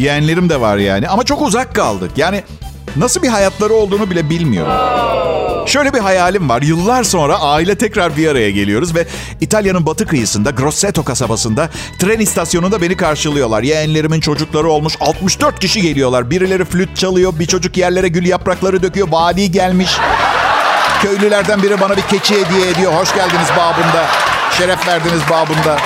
Yeğenlerim 0.00 0.48
de 0.48 0.60
var 0.60 0.76
yani. 0.76 1.08
Ama 1.08 1.24
çok 1.24 1.42
uzak 1.42 1.74
kaldık. 1.74 2.10
Yani 2.16 2.42
nasıl 2.96 3.22
bir 3.22 3.28
hayatları 3.28 3.72
olduğunu 3.74 4.10
bile 4.10 4.30
bilmiyorum. 4.30 4.72
Şöyle 5.66 5.94
bir 5.94 5.98
hayalim 5.98 6.48
var. 6.48 6.62
Yıllar 6.62 7.04
sonra 7.04 7.40
aile 7.40 7.74
tekrar 7.74 8.16
bir 8.16 8.28
araya 8.28 8.50
geliyoruz 8.50 8.94
ve 8.94 9.06
İtalya'nın 9.40 9.86
batı 9.86 10.06
kıyısında 10.06 10.50
Grosseto 10.50 11.04
kasabasında 11.04 11.68
tren 11.98 12.18
istasyonunda 12.18 12.82
beni 12.82 12.96
karşılıyorlar. 12.96 13.62
Yeğenlerimin 13.62 14.20
çocukları 14.20 14.68
olmuş 14.68 14.96
64 15.00 15.60
kişi 15.60 15.82
geliyorlar. 15.82 16.30
Birileri 16.30 16.64
flüt 16.64 16.96
çalıyor, 16.96 17.32
bir 17.38 17.46
çocuk 17.46 17.76
yerlere 17.76 18.08
gül 18.08 18.26
yaprakları 18.26 18.82
döküyor. 18.82 19.08
Vali 19.08 19.50
gelmiş. 19.50 19.96
Köylülerden 21.02 21.62
biri 21.62 21.80
bana 21.80 21.96
bir 21.96 22.02
keçi 22.02 22.34
hediye 22.34 22.70
ediyor. 22.70 22.92
Hoş 22.92 23.14
geldiniz 23.14 23.48
babında. 23.56 24.06
Şeref 24.58 24.88
verdiniz 24.88 25.22
babında. 25.30 25.76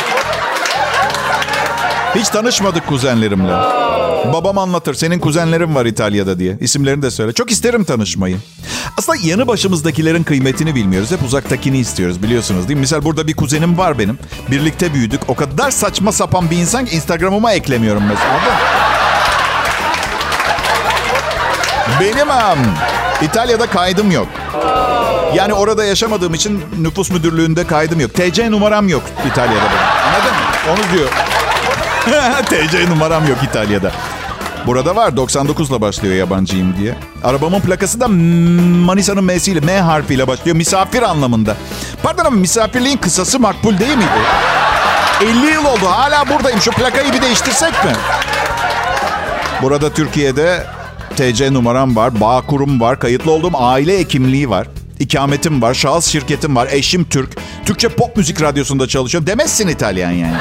Hiç 2.15 2.29
tanışmadık 2.29 2.87
kuzenlerimle. 2.87 3.84
Babam 4.33 4.59
anlatır. 4.59 4.95
Senin 4.95 5.19
kuzenlerin 5.19 5.75
var 5.75 5.87
İtalya'da 5.87 6.39
diye. 6.39 6.57
İsimlerini 6.61 7.03
de 7.03 7.11
söyle. 7.11 7.33
Çok 7.33 7.51
isterim 7.51 7.85
tanışmayı. 7.85 8.37
Aslında 8.99 9.19
yanı 9.23 9.49
başımızdakilerin 9.49 10.23
kıymetini 10.23 10.75
bilmiyoruz. 10.75 11.11
Hep 11.11 11.23
uzaktakini 11.23 11.79
istiyoruz 11.79 12.23
biliyorsunuz 12.23 12.69
değil 12.69 12.77
mi? 12.77 12.81
Misal 12.81 13.05
burada 13.05 13.27
bir 13.27 13.35
kuzenim 13.35 13.79
var 13.79 13.99
benim. 13.99 14.19
Birlikte 14.51 14.95
büyüdük. 14.95 15.21
O 15.29 15.35
kadar 15.35 15.71
saçma 15.71 16.13
sapan 16.13 16.51
bir 16.51 16.57
insan 16.57 16.85
ki 16.85 16.97
Instagram'ıma 16.97 17.53
eklemiyorum 17.53 18.03
mesela. 18.09 18.41
Benim 22.01 22.31
am, 22.31 22.59
İtalya'da 23.23 23.67
kaydım 23.67 24.11
yok. 24.11 24.29
Yani 25.35 25.55
orada 25.55 25.85
yaşamadığım 25.85 26.35
için 26.35 26.63
nüfus 26.81 27.11
müdürlüğünde 27.11 27.67
kaydım 27.67 28.01
yok. 28.01 28.15
TC 28.15 28.51
numaram 28.51 28.89
yok 28.89 29.03
İtalya'da 29.31 29.65
benim. 29.65 29.87
Anladın 30.07 30.31
mı? 30.33 30.73
Onu 30.73 30.99
diyor. 30.99 31.11
TC 32.47 32.91
numaram 32.91 33.29
yok 33.29 33.39
İtalya'da. 33.51 33.93
Burada 34.67 34.97
var 34.97 35.09
99'la 35.09 35.81
başlıyor 35.81 36.15
yabancıyım 36.15 36.77
diye. 36.79 36.95
Arabamın 37.25 37.61
plakası 37.61 38.01
da 38.01 38.09
Manisa'nın 38.09 39.25
M'siyle 39.25 39.61
M 39.61 39.81
harfiyle 39.81 40.27
başlıyor. 40.27 40.57
Misafir 40.57 41.03
anlamında. 41.03 41.57
Pardon 42.03 42.25
ama 42.25 42.37
misafirliğin 42.37 42.97
kısası 42.97 43.41
makbul 43.41 43.79
değil 43.79 43.97
miydi? 43.97 44.09
50 45.23 45.47
yıl 45.47 45.65
oldu 45.65 45.87
hala 45.87 46.29
buradayım. 46.29 46.61
Şu 46.61 46.71
plakayı 46.71 47.13
bir 47.13 47.23
değiştirsek 47.23 47.85
mi? 47.85 47.93
Burada 49.63 49.91
Türkiye'de 49.93 50.67
TC 51.17 51.53
numaram 51.53 51.97
var, 51.97 52.21
bağ 52.21 52.41
kurum 52.41 52.81
var, 52.81 52.99
kayıtlı 52.99 53.31
olduğum 53.31 53.53
aile 53.55 53.99
hekimliği 53.99 54.51
var. 54.51 54.67
İkametim 54.99 55.63
var, 55.63 55.75
şahıs 55.75 56.07
şirketim 56.07 56.57
var, 56.57 56.69
eşim 56.71 57.05
Türk. 57.05 57.37
Türkçe 57.65 57.89
pop 57.89 58.17
müzik 58.17 58.43
radyosunda 58.43 58.89
çalışıyorum. 58.89 59.27
Demezsin 59.27 59.69
İtalyan 59.69 60.11
yani. 60.11 60.37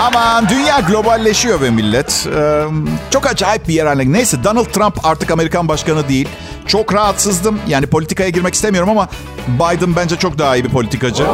Aman 0.00 0.48
dünya 0.48 0.80
globalleşiyor 0.80 1.60
be 1.60 1.70
millet. 1.70 2.26
Ee, 2.36 2.64
çok 3.10 3.26
acayip 3.26 3.68
bir 3.68 3.74
yer 3.74 3.86
haline. 3.86 4.12
Neyse 4.12 4.44
Donald 4.44 4.64
Trump 4.64 5.06
artık 5.06 5.30
Amerikan 5.30 5.68
başkanı 5.68 6.08
değil. 6.08 6.28
Çok 6.66 6.94
rahatsızdım. 6.94 7.60
Yani 7.68 7.86
politikaya 7.86 8.28
girmek 8.28 8.54
istemiyorum 8.54 8.90
ama 8.90 9.08
Biden 9.48 9.96
bence 9.96 10.16
çok 10.16 10.38
daha 10.38 10.56
iyi 10.56 10.64
bir 10.64 10.70
politikacı. 10.70 11.24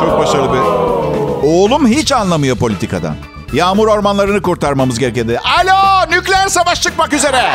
Çok 0.00 0.18
başarılı 0.18 0.52
bir. 0.52 0.60
Oğlum 1.48 1.86
hiç 1.86 2.12
anlamıyor 2.12 2.56
politikadan. 2.56 3.14
Yağmur 3.52 3.88
ormanlarını 3.88 4.42
kurtarmamız 4.42 4.98
gerekirdi. 4.98 5.38
Alo 5.38 6.10
nükleer 6.10 6.48
savaş 6.48 6.82
çıkmak 6.82 7.12
üzere. 7.12 7.50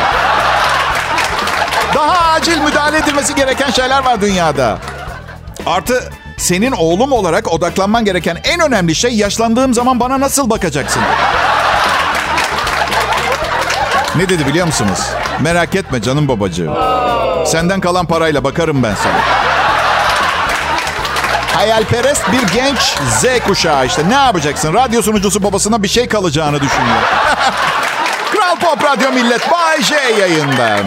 Daha 1.94 2.32
acil 2.32 2.58
müdahale 2.60 2.98
edilmesi 2.98 3.34
gereken 3.34 3.70
şeyler 3.70 4.04
var 4.04 4.20
dünyada. 4.20 4.78
Artı 5.66 6.10
senin 6.36 6.72
oğlum 6.72 7.12
olarak 7.12 7.52
odaklanman 7.52 8.04
gereken 8.04 8.38
en 8.44 8.60
önemli 8.60 8.94
şey 8.94 9.14
yaşlandığım 9.14 9.74
zaman 9.74 10.00
bana 10.00 10.20
nasıl 10.20 10.50
bakacaksın? 10.50 11.02
Ne 14.16 14.28
dedi 14.28 14.46
biliyor 14.46 14.66
musunuz? 14.66 15.00
Merak 15.40 15.74
etme 15.74 16.02
canım 16.02 16.28
babacığım. 16.28 16.74
Senden 17.46 17.80
kalan 17.80 18.06
parayla 18.06 18.44
bakarım 18.44 18.82
ben 18.82 18.94
sana. 18.94 19.20
Hayalperest 21.54 22.32
bir 22.32 22.54
genç 22.54 22.78
Z 23.20 23.24
kuşağı 23.46 23.86
işte. 23.86 24.08
Ne 24.08 24.14
yapacaksın? 24.14 24.74
Radyo 24.74 25.02
sunucusu 25.02 25.42
babasına 25.42 25.82
bir 25.82 25.88
şey 25.88 26.08
kalacağını 26.08 26.60
düşünüyor. 26.60 26.96
Kral 28.32 28.56
Pop 28.56 28.84
Radyo 28.84 29.12
Millet 29.12 29.50
Bay 29.50 29.82
J 29.82 29.94
yayında. 30.20 30.78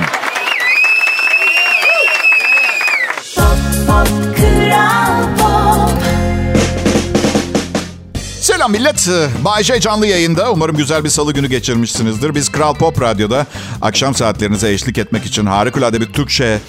Selam 8.59 8.71
millet. 8.71 9.09
Bay 9.45 9.63
J 9.63 9.79
canlı 9.79 10.07
yayında. 10.07 10.51
Umarım 10.51 10.77
güzel 10.77 11.03
bir 11.03 11.09
salı 11.09 11.33
günü 11.33 11.47
geçirmişsinizdir. 11.47 12.35
Biz 12.35 12.51
Kral 12.51 12.73
Pop 12.73 13.01
Radyo'da 13.01 13.45
akşam 13.81 14.15
saatlerinize 14.15 14.71
eşlik 14.71 14.97
etmek 14.97 15.25
için 15.25 15.45
harikulade 15.45 16.01
bir 16.01 16.05
Türkçe 16.05 16.59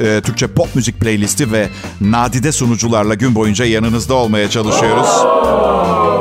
e, 0.00 0.20
Türkçe 0.20 0.46
pop 0.46 0.74
müzik 0.74 1.00
playlisti 1.00 1.52
ve 1.52 1.68
nadide 2.00 2.52
sunucularla 2.52 3.14
gün 3.14 3.34
boyunca 3.34 3.64
yanınızda 3.64 4.14
olmaya 4.14 4.50
çalışıyoruz. 4.50 5.08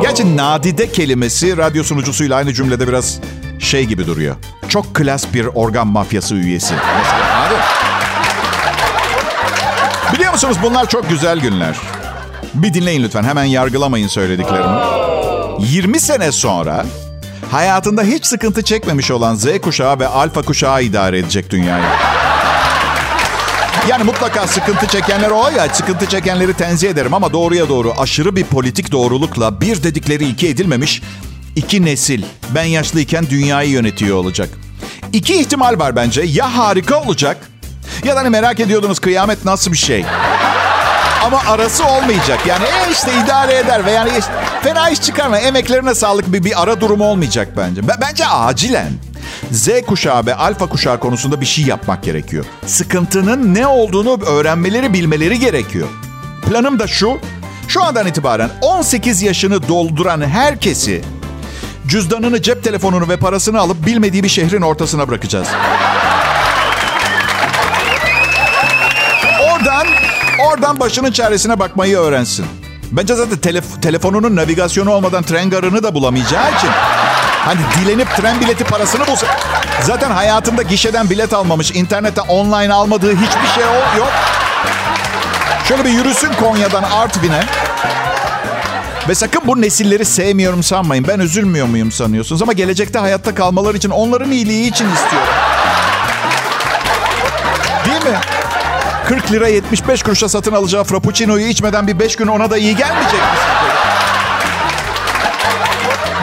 Gerçi 0.02 0.38
nadide 0.38 0.92
kelimesi 0.92 1.58
radyo 1.58 1.84
sunucusuyla 1.84 2.36
aynı 2.36 2.54
cümlede 2.54 2.88
biraz 2.88 3.20
şey 3.60 3.86
gibi 3.86 4.08
duruyor. 4.08 4.36
Çok 4.70 4.96
klas 4.96 5.34
bir 5.34 5.46
organ 5.46 5.88
mafyası 5.88 6.36
üyesi. 6.36 6.74
Biliyor 10.14 10.32
musunuz 10.32 10.58
bunlar 10.64 10.90
çok 10.90 11.10
güzel 11.10 11.40
günler. 11.40 11.76
Bir 12.54 12.74
dinleyin 12.74 13.04
lütfen. 13.04 13.24
Hemen 13.24 13.44
yargılamayın 13.44 14.08
söylediklerimi. 14.08 15.17
20 15.60 16.00
sene 16.00 16.32
sonra 16.32 16.86
hayatında 17.52 18.04
hiç 18.04 18.26
sıkıntı 18.26 18.62
çekmemiş 18.62 19.12
olan 19.12 19.36
Z 19.36 19.46
kuşağı 19.62 20.00
ve 20.00 20.08
alfa 20.08 20.42
kuşağı 20.42 20.84
idare 20.84 21.20
edecek 21.20 21.50
dünyayı. 21.50 21.84
Yani 23.90 24.04
mutlaka 24.04 24.48
sıkıntı 24.48 24.88
çekenler 24.88 25.30
o 25.30 25.50
ya. 25.58 25.70
Sıkıntı 25.74 26.06
çekenleri 26.06 26.54
tenzih 26.54 26.90
ederim 26.90 27.14
ama 27.14 27.34
doğruya 27.34 27.70
doğru 27.70 27.94
aşırı 27.98 28.36
bir 28.36 28.44
politik 28.44 28.92
doğrulukla 28.92 29.62
bir 29.62 29.84
dedikleri 29.84 30.28
iki 30.28 30.48
edilmemiş 30.48 31.02
iki 31.56 31.86
nesil 31.86 32.24
ben 32.50 32.64
yaşlıyken 32.64 33.26
dünyayı 33.30 33.70
yönetiyor 33.70 34.18
olacak. 34.18 34.50
İki 35.14 35.36
ihtimal 35.40 35.80
var 35.80 35.96
bence. 35.96 36.22
Ya 36.22 36.58
harika 36.58 37.02
olacak 37.02 37.38
ya 38.04 38.16
da 38.16 38.20
hani 38.20 38.30
merak 38.30 38.60
ediyordunuz 38.60 39.00
kıyamet 39.00 39.46
nasıl 39.46 39.72
bir 39.72 39.78
şey. 39.78 40.06
Ama 41.26 41.42
arası 41.48 41.86
olmayacak. 41.86 42.40
Yani 42.48 42.64
e 42.64 42.92
işte 42.92 43.12
idare 43.24 43.56
eder 43.56 43.86
ve 43.86 43.92
yani 43.92 44.10
işte, 44.20 44.32
fena 44.64 44.90
iş 44.90 45.02
çıkarma. 45.02 45.38
Emeklerine 45.38 45.96
sağlık 45.96 46.34
bir, 46.34 46.44
bir 46.44 46.64
ara 46.64 46.82
durumu 46.82 47.06
olmayacak 47.06 47.48
bence. 47.58 47.82
Bence 48.02 48.28
acilen 48.28 48.92
Z 49.52 49.70
kuşağı 49.88 50.26
ve 50.26 50.36
alfa 50.36 50.66
kuşağı 50.66 51.00
konusunda 51.00 51.42
bir 51.42 51.46
şey 51.46 51.66
yapmak 51.66 52.04
gerekiyor. 52.04 52.46
Sıkıntının 52.66 53.56
ne 53.56 53.68
olduğunu 53.68 54.24
öğrenmeleri, 54.24 54.94
bilmeleri 54.94 55.40
gerekiyor. 55.40 55.88
Planım 56.50 56.80
da 56.80 56.88
şu. 56.88 57.20
Şu 57.68 57.84
andan 57.84 58.08
itibaren 58.08 58.50
18 58.62 59.22
yaşını 59.22 59.68
dolduran 59.68 60.22
herkesi 60.22 61.02
cüzdanını, 61.88 62.42
cep 62.42 62.64
telefonunu 62.64 63.10
ve 63.10 63.18
parasını 63.18 63.60
alıp 63.60 63.86
bilmediği 63.86 64.24
bir 64.24 64.30
şehrin 64.30 64.62
ortasına 64.62 65.08
bırakacağız. 65.08 65.48
Oradan 70.58 70.80
başının 70.80 71.12
çaresine 71.12 71.60
bakmayı 71.60 71.98
öğrensin. 71.98 72.46
Bence 72.92 73.16
zaten 73.16 73.38
telef- 73.38 73.82
telefonunun 73.82 74.36
navigasyonu 74.36 74.92
olmadan 74.92 75.24
tren 75.24 75.50
garını 75.50 75.84
da 75.84 75.94
bulamayacağı 75.94 76.48
için 76.58 76.70
Hani 77.46 77.60
dilenip 77.80 78.08
tren 78.18 78.42
bileti 78.42 78.64
parasını 78.64 79.08
bulsa. 79.08 79.28
Zaten 79.84 80.12
hayatında 80.12 80.62
gişeden 80.62 81.10
bilet 81.10 81.34
almamış, 81.34 81.72
internette 81.72 82.22
online 82.22 82.74
almadığı 82.74 83.12
hiçbir 83.12 83.48
şey 83.56 83.64
yok. 83.98 84.10
Şöyle 85.68 85.86
bir 85.86 85.90
yürüsün 85.90 86.30
Konya'dan 86.40 86.84
Artvin'e. 86.84 87.44
Ve 89.10 89.16
sakın 89.16 89.42
bu 89.46 89.62
nesilleri 89.62 90.06
sevmiyorum 90.06 90.64
sanmayın. 90.64 91.06
Ben 91.08 91.20
üzülmüyor 91.20 91.68
muyum 91.68 91.92
sanıyorsunuz? 91.92 92.42
Ama 92.42 92.54
gelecekte 92.54 93.00
hayatta 93.00 93.36
kalmaları 93.36 93.78
için, 93.78 93.90
onların 93.90 94.32
iyiliği 94.32 94.70
için 94.70 94.90
istiyorum. 94.94 95.28
40 99.08 99.32
lira 99.32 99.48
75 99.48 100.04
kuruşa 100.04 100.30
satın 100.30 100.52
alacağı 100.52 100.84
frappuccino'yu 100.84 101.48
içmeden 101.48 101.88
bir 101.88 102.00
5 102.00 102.16
gün 102.16 102.28
ona 102.28 102.52
da 102.52 102.58
iyi 102.58 102.76
gelmeyecek 102.76 103.14
mi? 103.20 103.28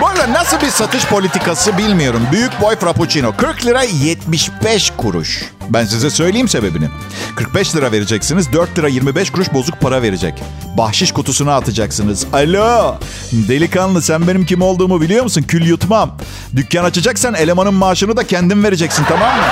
Bu 0.01 0.07
arada 0.07 0.33
nasıl 0.33 0.61
bir 0.61 0.71
satış 0.71 1.07
politikası 1.07 1.79
bilmiyorum. 1.79 2.23
Büyük 2.33 2.61
boy 2.61 2.77
frappuccino 2.77 3.37
40 3.37 3.67
lira 3.67 3.83
75 3.83 4.93
kuruş. 4.97 5.43
Ben 5.71 5.85
size 5.85 6.11
söyleyeyim 6.11 6.49
sebebini. 6.49 6.89
45 7.37 7.77
lira 7.77 7.93
vereceksiniz, 7.93 8.53
4 8.53 8.79
lira 8.79 8.89
25 8.89 9.31
kuruş 9.31 9.53
bozuk 9.53 9.81
para 9.81 10.03
verecek. 10.03 10.43
Bahşiş 10.79 11.13
kutusuna 11.13 11.57
atacaksınız. 11.57 12.27
Alo, 12.33 12.99
delikanlı 13.33 14.03
sen 14.03 14.29
benim 14.29 14.47
kim 14.47 14.63
olduğumu 14.63 15.01
biliyor 15.01 15.23
musun? 15.23 15.43
Kül 15.43 15.67
yutmam. 15.67 16.19
Dükkan 16.57 16.85
açacaksan 16.85 17.35
elemanın 17.35 17.75
maaşını 17.75 18.17
da 18.17 18.27
kendin 18.27 18.65
vereceksin 18.65 19.05
tamam 19.09 19.37
mı? 19.37 19.45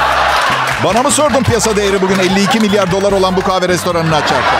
Bana 0.85 1.03
mı 1.03 1.11
sordun 1.11 1.42
piyasa 1.42 1.77
değeri 1.77 2.03
bugün 2.03 2.18
52 2.18 2.61
milyar 2.61 2.92
dolar 2.92 3.12
olan 3.12 3.37
bu 3.37 3.42
kahve 3.42 3.68
restoranını 3.68 4.16
açarken? 4.16 4.59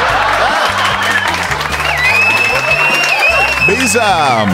Beyzam. 3.69 4.49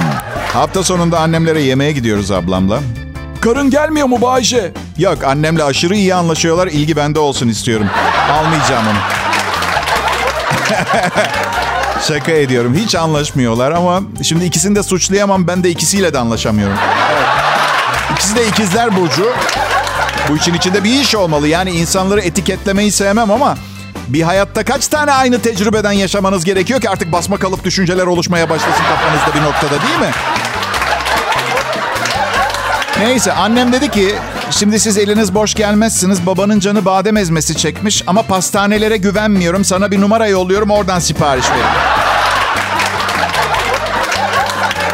Hafta 0.52 0.84
sonunda 0.84 1.20
annemlere 1.20 1.60
yemeğe 1.60 1.92
gidiyoruz 1.92 2.30
ablamla. 2.30 2.80
Karın 3.40 3.70
gelmiyor 3.70 4.06
mu 4.06 4.22
Bayce? 4.22 4.72
Yok 4.98 5.24
annemle 5.24 5.64
aşırı 5.64 5.94
iyi 5.96 6.14
anlaşıyorlar. 6.14 6.66
İlgi 6.66 6.96
bende 6.96 7.18
olsun 7.18 7.48
istiyorum. 7.48 7.86
Almayacağım 8.32 8.84
onu. 8.86 8.98
Şaka 12.08 12.32
ediyorum. 12.32 12.74
Hiç 12.74 12.94
anlaşmıyorlar 12.94 13.70
ama 13.72 14.00
şimdi 14.22 14.44
ikisini 14.44 14.76
de 14.76 14.82
suçlayamam. 14.82 15.46
Ben 15.46 15.64
de 15.64 15.70
ikisiyle 15.70 16.14
de 16.14 16.18
anlaşamıyorum. 16.18 16.76
Evet. 17.12 17.22
İkisi 18.12 18.36
de 18.36 18.46
ikizler 18.48 18.96
burcu. 18.96 19.32
Bu 20.28 20.36
için 20.36 20.54
içinde 20.54 20.84
bir 20.84 21.00
iş 21.00 21.14
olmalı. 21.14 21.48
Yani 21.48 21.70
insanları 21.70 22.20
etiketlemeyi 22.20 22.92
sevmem 22.92 23.30
ama 23.30 23.56
bir 24.08 24.22
hayatta 24.22 24.64
kaç 24.64 24.88
tane 24.88 25.12
aynı 25.12 25.42
tecrübeden 25.42 25.92
yaşamanız 25.92 26.44
gerekiyor 26.44 26.80
ki 26.80 26.90
artık 26.90 27.12
basma 27.12 27.36
kalıp 27.36 27.64
düşünceler 27.64 28.06
oluşmaya 28.06 28.50
başlasın 28.50 28.84
kafanızda 28.84 29.34
bir 29.34 29.42
noktada 29.42 29.82
değil 29.82 30.00
mi? 30.00 30.10
Neyse 33.00 33.32
annem 33.32 33.72
dedi 33.72 33.90
ki 33.90 34.14
şimdi 34.50 34.80
siz 34.80 34.98
eliniz 34.98 35.34
boş 35.34 35.54
gelmezsiniz. 35.54 36.26
Babanın 36.26 36.60
canı 36.60 36.84
badem 36.84 37.16
ezmesi 37.16 37.56
çekmiş 37.56 38.04
ama 38.06 38.22
pastanelere 38.22 38.96
güvenmiyorum. 38.96 39.64
Sana 39.64 39.90
bir 39.90 40.00
numara 40.00 40.26
yolluyorum 40.26 40.70
oradan 40.70 40.98
sipariş 40.98 41.50
verin. 41.50 41.62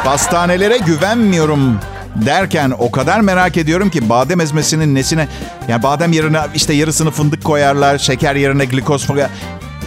Pastanelere 0.05 0.79
güvenmiyorum 0.79 1.79
derken 2.14 2.72
o 2.79 2.90
kadar 2.90 3.20
merak 3.20 3.57
ediyorum 3.57 3.90
ki 3.90 4.09
badem 4.09 4.40
ezmesinin 4.40 4.94
nesine... 4.94 5.29
Yani 5.68 5.83
badem 5.83 6.12
yerine 6.12 6.40
işte 6.55 6.72
yarısını 6.72 7.11
fındık 7.11 7.44
koyarlar, 7.44 7.98
şeker 7.98 8.35
yerine 8.35 8.64
glikoz 8.64 9.07
koyar. 9.07 9.31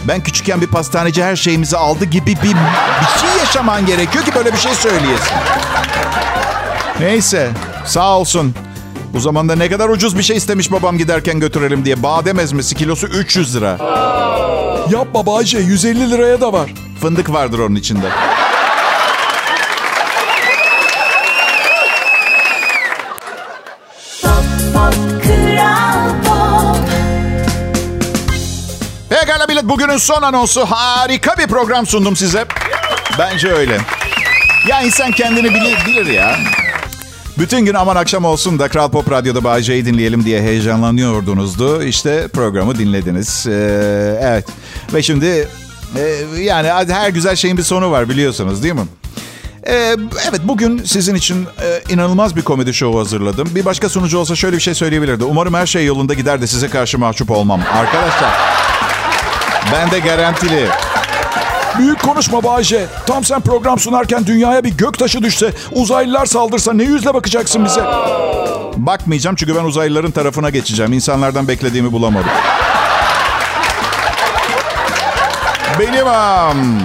Ben 0.08 0.20
küçükken 0.22 0.60
bir 0.60 0.66
pastaneci 0.66 1.24
her 1.24 1.36
şeyimizi 1.36 1.76
aldı 1.76 2.04
gibi 2.04 2.30
bir, 2.30 2.42
bir 2.42 3.20
şey 3.20 3.38
yaşaman 3.38 3.86
gerekiyor 3.86 4.24
ki 4.24 4.34
böyle 4.34 4.52
bir 4.52 4.58
şey 4.58 4.74
söyleyesin. 4.74 5.34
Neyse 7.00 7.50
sağ 7.84 8.18
olsun. 8.18 8.54
Bu 9.14 9.20
zamanda 9.20 9.56
ne 9.56 9.70
kadar 9.70 9.88
ucuz 9.88 10.18
bir 10.18 10.22
şey 10.22 10.36
istemiş 10.36 10.72
babam 10.72 10.98
giderken 10.98 11.40
götürelim 11.40 11.84
diye. 11.84 12.02
Badem 12.02 12.38
ezmesi 12.38 12.74
kilosu 12.74 13.06
300 13.06 13.56
lira. 13.56 13.78
Yapma 14.90 15.26
Bayce 15.26 15.58
150 15.58 16.10
liraya 16.10 16.40
da 16.40 16.52
var. 16.52 16.74
Fındık 17.00 17.32
vardır 17.32 17.58
onun 17.58 17.74
içinde. 17.74 18.06
Bugünün 29.68 29.96
son 29.96 30.22
anonsu 30.22 30.66
harika 30.66 31.38
bir 31.38 31.46
program 31.46 31.86
sundum 31.86 32.16
size. 32.16 32.44
Bence 33.18 33.48
öyle. 33.48 33.78
Ya 34.68 34.82
insan 34.82 35.12
kendini 35.12 35.54
bilir, 35.54 35.76
bilir 35.86 36.06
ya. 36.06 36.36
Bütün 37.38 37.60
gün 37.60 37.74
aman 37.74 37.96
akşam 37.96 38.24
olsun 38.24 38.58
da 38.58 38.68
Kral 38.68 38.90
Pop 38.90 39.10
Radyo'da 39.10 39.44
Bağcay'ı 39.44 39.86
dinleyelim 39.86 40.24
diye 40.24 40.42
heyecanlanıyordunuzdu. 40.42 41.82
İşte 41.82 42.28
programı 42.28 42.78
dinlediniz. 42.78 43.46
Ee, 43.46 44.18
evet. 44.22 44.46
Ve 44.94 45.02
şimdi 45.02 45.48
e, 45.96 46.00
yani 46.40 46.68
her 46.92 47.10
güzel 47.10 47.36
şeyin 47.36 47.56
bir 47.56 47.62
sonu 47.62 47.90
var 47.90 48.08
biliyorsunuz 48.08 48.62
değil 48.62 48.74
mi? 48.74 48.86
Ee, 49.66 49.96
evet 50.28 50.40
bugün 50.44 50.82
sizin 50.84 51.14
için 51.14 51.46
e, 51.62 51.92
inanılmaz 51.92 52.36
bir 52.36 52.42
komedi 52.42 52.74
show 52.74 52.98
hazırladım. 52.98 53.48
Bir 53.54 53.64
başka 53.64 53.88
sunucu 53.88 54.18
olsa 54.18 54.36
şöyle 54.36 54.56
bir 54.56 54.62
şey 54.62 54.74
söyleyebilirdi. 54.74 55.24
Umarım 55.24 55.54
her 55.54 55.66
şey 55.66 55.86
yolunda 55.86 56.14
gider 56.14 56.40
de 56.40 56.46
size 56.46 56.68
karşı 56.68 56.98
mahcup 56.98 57.30
olmam. 57.30 57.60
Arkadaşlar 57.72 58.30
ben 59.72 59.90
de 59.90 59.98
garantili. 59.98 60.68
Büyük 61.78 62.02
konuşma 62.02 62.44
Bayce. 62.44 62.86
Tam 63.06 63.24
sen 63.24 63.40
program 63.40 63.78
sunarken 63.78 64.26
dünyaya 64.26 64.64
bir 64.64 64.76
gök 64.76 64.98
taşı 64.98 65.22
düşse, 65.22 65.52
uzaylılar 65.72 66.26
saldırsa 66.26 66.72
ne 66.72 66.82
yüzle 66.82 67.14
bakacaksın 67.14 67.64
bize? 67.64 67.84
Bakmayacağım 68.76 69.36
çünkü 69.36 69.56
ben 69.56 69.64
uzaylıların 69.64 70.10
tarafına 70.10 70.50
geçeceğim. 70.50 70.92
İnsanlardan 70.92 71.48
beklediğimi 71.48 71.92
bulamadım. 71.92 72.30
Benim 75.78 76.06
um, 76.06 76.78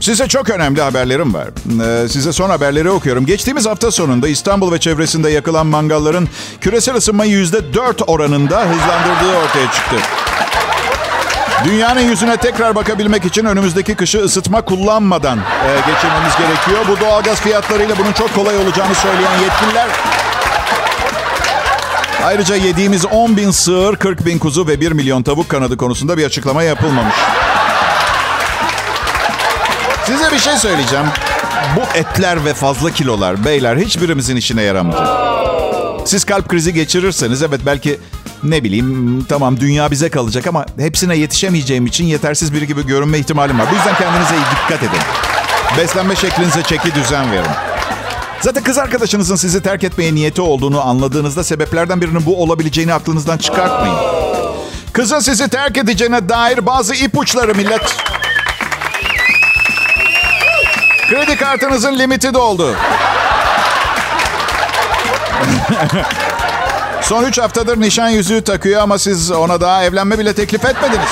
size 0.00 0.28
çok 0.28 0.50
önemli 0.50 0.82
haberlerim 0.82 1.34
var. 1.34 1.48
Ee, 1.82 2.08
size 2.08 2.32
son 2.32 2.50
haberleri 2.50 2.90
okuyorum. 2.90 3.26
Geçtiğimiz 3.26 3.66
hafta 3.66 3.90
sonunda 3.90 4.28
İstanbul 4.28 4.72
ve 4.72 4.80
çevresinde 4.80 5.30
yakılan 5.30 5.66
mangalların 5.66 6.28
küresel 6.60 6.94
ısınmayı 6.94 7.30
yüzde 7.30 7.74
dört 7.74 8.02
oranında 8.06 8.60
hızlandırdığı 8.60 9.36
ortaya 9.44 9.72
çıktı. 9.72 9.96
Dünyanın 11.64 12.00
yüzüne 12.00 12.36
tekrar 12.36 12.74
bakabilmek 12.74 13.24
için 13.24 13.44
önümüzdeki 13.44 13.94
kışı 13.94 14.18
ısıtma 14.18 14.62
kullanmadan 14.62 15.38
e, 15.38 15.92
geçirmemiz 15.92 16.36
gerekiyor. 16.38 16.84
Bu 16.88 17.00
doğalgaz 17.00 17.40
fiyatlarıyla 17.40 17.98
bunun 17.98 18.12
çok 18.12 18.34
kolay 18.34 18.56
olacağını 18.56 18.94
söyleyen 18.94 19.38
yetkililer... 19.38 19.88
Ayrıca 22.24 22.56
yediğimiz 22.56 23.06
10 23.06 23.36
bin 23.36 23.50
sığır, 23.50 23.96
40 23.96 24.26
bin 24.26 24.38
kuzu 24.38 24.66
ve 24.66 24.80
1 24.80 24.92
milyon 24.92 25.22
tavuk 25.22 25.48
kanadı 25.48 25.76
konusunda 25.76 26.18
bir 26.18 26.24
açıklama 26.24 26.62
yapılmamış. 26.62 27.14
Size 30.04 30.30
bir 30.32 30.38
şey 30.38 30.56
söyleyeceğim. 30.56 31.06
Bu 31.76 31.98
etler 31.98 32.44
ve 32.44 32.54
fazla 32.54 32.90
kilolar, 32.90 33.44
beyler 33.44 33.76
hiçbirimizin 33.76 34.36
işine 34.36 34.62
yaramayacak. 34.62 35.08
Siz 36.04 36.24
kalp 36.24 36.48
krizi 36.48 36.74
geçirirseniz 36.74 37.42
evet 37.42 37.60
belki 37.66 38.00
ne 38.44 38.64
bileyim 38.64 39.24
tamam 39.28 39.60
dünya 39.60 39.90
bize 39.90 40.08
kalacak 40.08 40.46
ama 40.46 40.66
hepsine 40.78 41.16
yetişemeyeceğim 41.16 41.86
için 41.86 42.04
yetersiz 42.04 42.52
biri 42.52 42.66
gibi 42.66 42.86
görünme 42.86 43.18
ihtimalim 43.18 43.58
var. 43.58 43.66
Bu 43.70 43.74
yüzden 43.74 43.94
kendinize 43.94 44.34
iyi 44.34 44.44
dikkat 44.56 44.82
edin. 44.82 45.02
Beslenme 45.78 46.16
şeklinize 46.16 46.62
çeki 46.62 46.94
düzen 46.94 47.32
verin. 47.32 47.50
Zaten 48.40 48.62
kız 48.62 48.78
arkadaşınızın 48.78 49.36
sizi 49.36 49.62
terk 49.62 49.84
etmeye 49.84 50.14
niyeti 50.14 50.40
olduğunu 50.40 50.86
anladığınızda 50.86 51.44
sebeplerden 51.44 52.00
birinin 52.00 52.26
bu 52.26 52.42
olabileceğini 52.42 52.94
aklınızdan 52.94 53.38
çıkartmayın. 53.38 53.96
Kızın 54.92 55.20
sizi 55.20 55.48
terk 55.48 55.78
edeceğine 55.78 56.28
dair 56.28 56.66
bazı 56.66 56.94
ipuçları 56.94 57.54
millet. 57.54 57.96
Kredi 61.08 61.36
kartınızın 61.36 61.98
limiti 61.98 62.34
doldu. 62.34 62.76
Son 67.08 67.24
3 67.24 67.38
haftadır 67.38 67.80
nişan 67.80 68.08
yüzüğü 68.08 68.44
takıyor 68.44 68.82
ama 68.82 68.98
siz 68.98 69.30
ona 69.30 69.60
daha 69.60 69.84
evlenme 69.84 70.18
bile 70.18 70.34
teklif 70.34 70.64
etmediniz. 70.64 71.08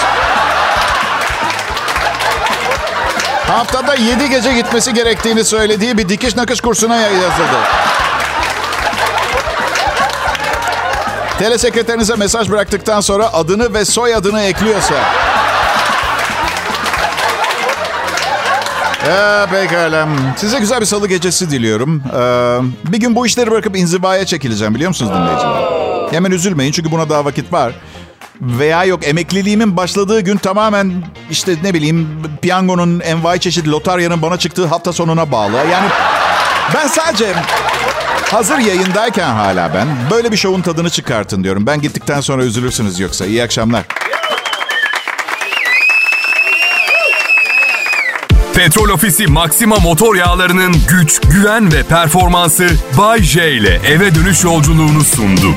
Haftada 3.46 3.94
7 3.94 4.30
gece 4.30 4.52
gitmesi 4.52 4.94
gerektiğini 4.94 5.44
söylediği 5.44 5.98
bir 5.98 6.08
dikiş 6.08 6.36
nakış 6.36 6.60
kursuna 6.60 6.96
yazıldı. 6.96 7.58
Telesekreterinize 11.38 12.16
mesaj 12.16 12.50
bıraktıktan 12.50 13.00
sonra 13.00 13.32
adını 13.32 13.74
ve 13.74 13.84
soyadını 13.84 14.42
ekliyorsa... 14.42 14.94
Ya 19.08 19.46
pekala. 19.50 20.08
Size 20.36 20.58
güzel 20.58 20.80
bir 20.80 20.86
salı 20.86 21.08
gecesi 21.08 21.50
diliyorum. 21.50 22.02
Ee, 22.16 22.92
bir 22.92 23.00
gün 23.00 23.16
bu 23.16 23.26
işleri 23.26 23.50
bırakıp 23.50 23.76
inzivaya 23.76 24.26
çekileceğim 24.26 24.74
biliyor 24.74 24.88
musunuz 24.88 25.12
dinleyiciler? 25.14 25.81
Hemen 26.12 26.30
üzülmeyin 26.30 26.72
çünkü 26.72 26.90
buna 26.90 27.08
daha 27.08 27.24
vakit 27.24 27.52
var. 27.52 27.72
Veya 28.40 28.84
yok 28.84 29.08
emekliliğimin 29.08 29.76
başladığı 29.76 30.20
gün 30.20 30.36
tamamen 30.36 30.92
işte 31.30 31.56
ne 31.62 31.74
bileyim 31.74 32.08
piyangonun 32.42 33.00
envai 33.00 33.40
çeşit 33.40 33.68
lotaryanın 33.68 34.22
bana 34.22 34.38
çıktığı 34.38 34.66
hafta 34.66 34.92
sonuna 34.92 35.32
bağlı. 35.32 35.56
Yani 35.56 35.88
ben 36.74 36.86
sadece 36.86 37.34
hazır 38.30 38.58
yayındayken 38.58 39.30
hala 39.30 39.74
ben 39.74 39.88
böyle 40.10 40.32
bir 40.32 40.36
şovun 40.36 40.62
tadını 40.62 40.90
çıkartın 40.90 41.44
diyorum. 41.44 41.66
Ben 41.66 41.80
gittikten 41.80 42.20
sonra 42.20 42.44
üzülürsünüz 42.44 43.00
yoksa. 43.00 43.26
İyi 43.26 43.42
akşamlar. 43.42 43.82
Petrol 48.54 48.88
Ofisi 48.88 49.26
Maxima 49.26 49.76
motor 49.76 50.14
yağlarının 50.14 50.74
güç, 50.88 51.20
güven 51.20 51.72
ve 51.72 51.82
performansı 51.82 52.68
Bay 52.98 53.22
J 53.22 53.52
ile 53.52 53.80
eve 53.86 54.14
dönüş 54.14 54.44
yolculuğunu 54.44 55.04
sundu. 55.04 55.54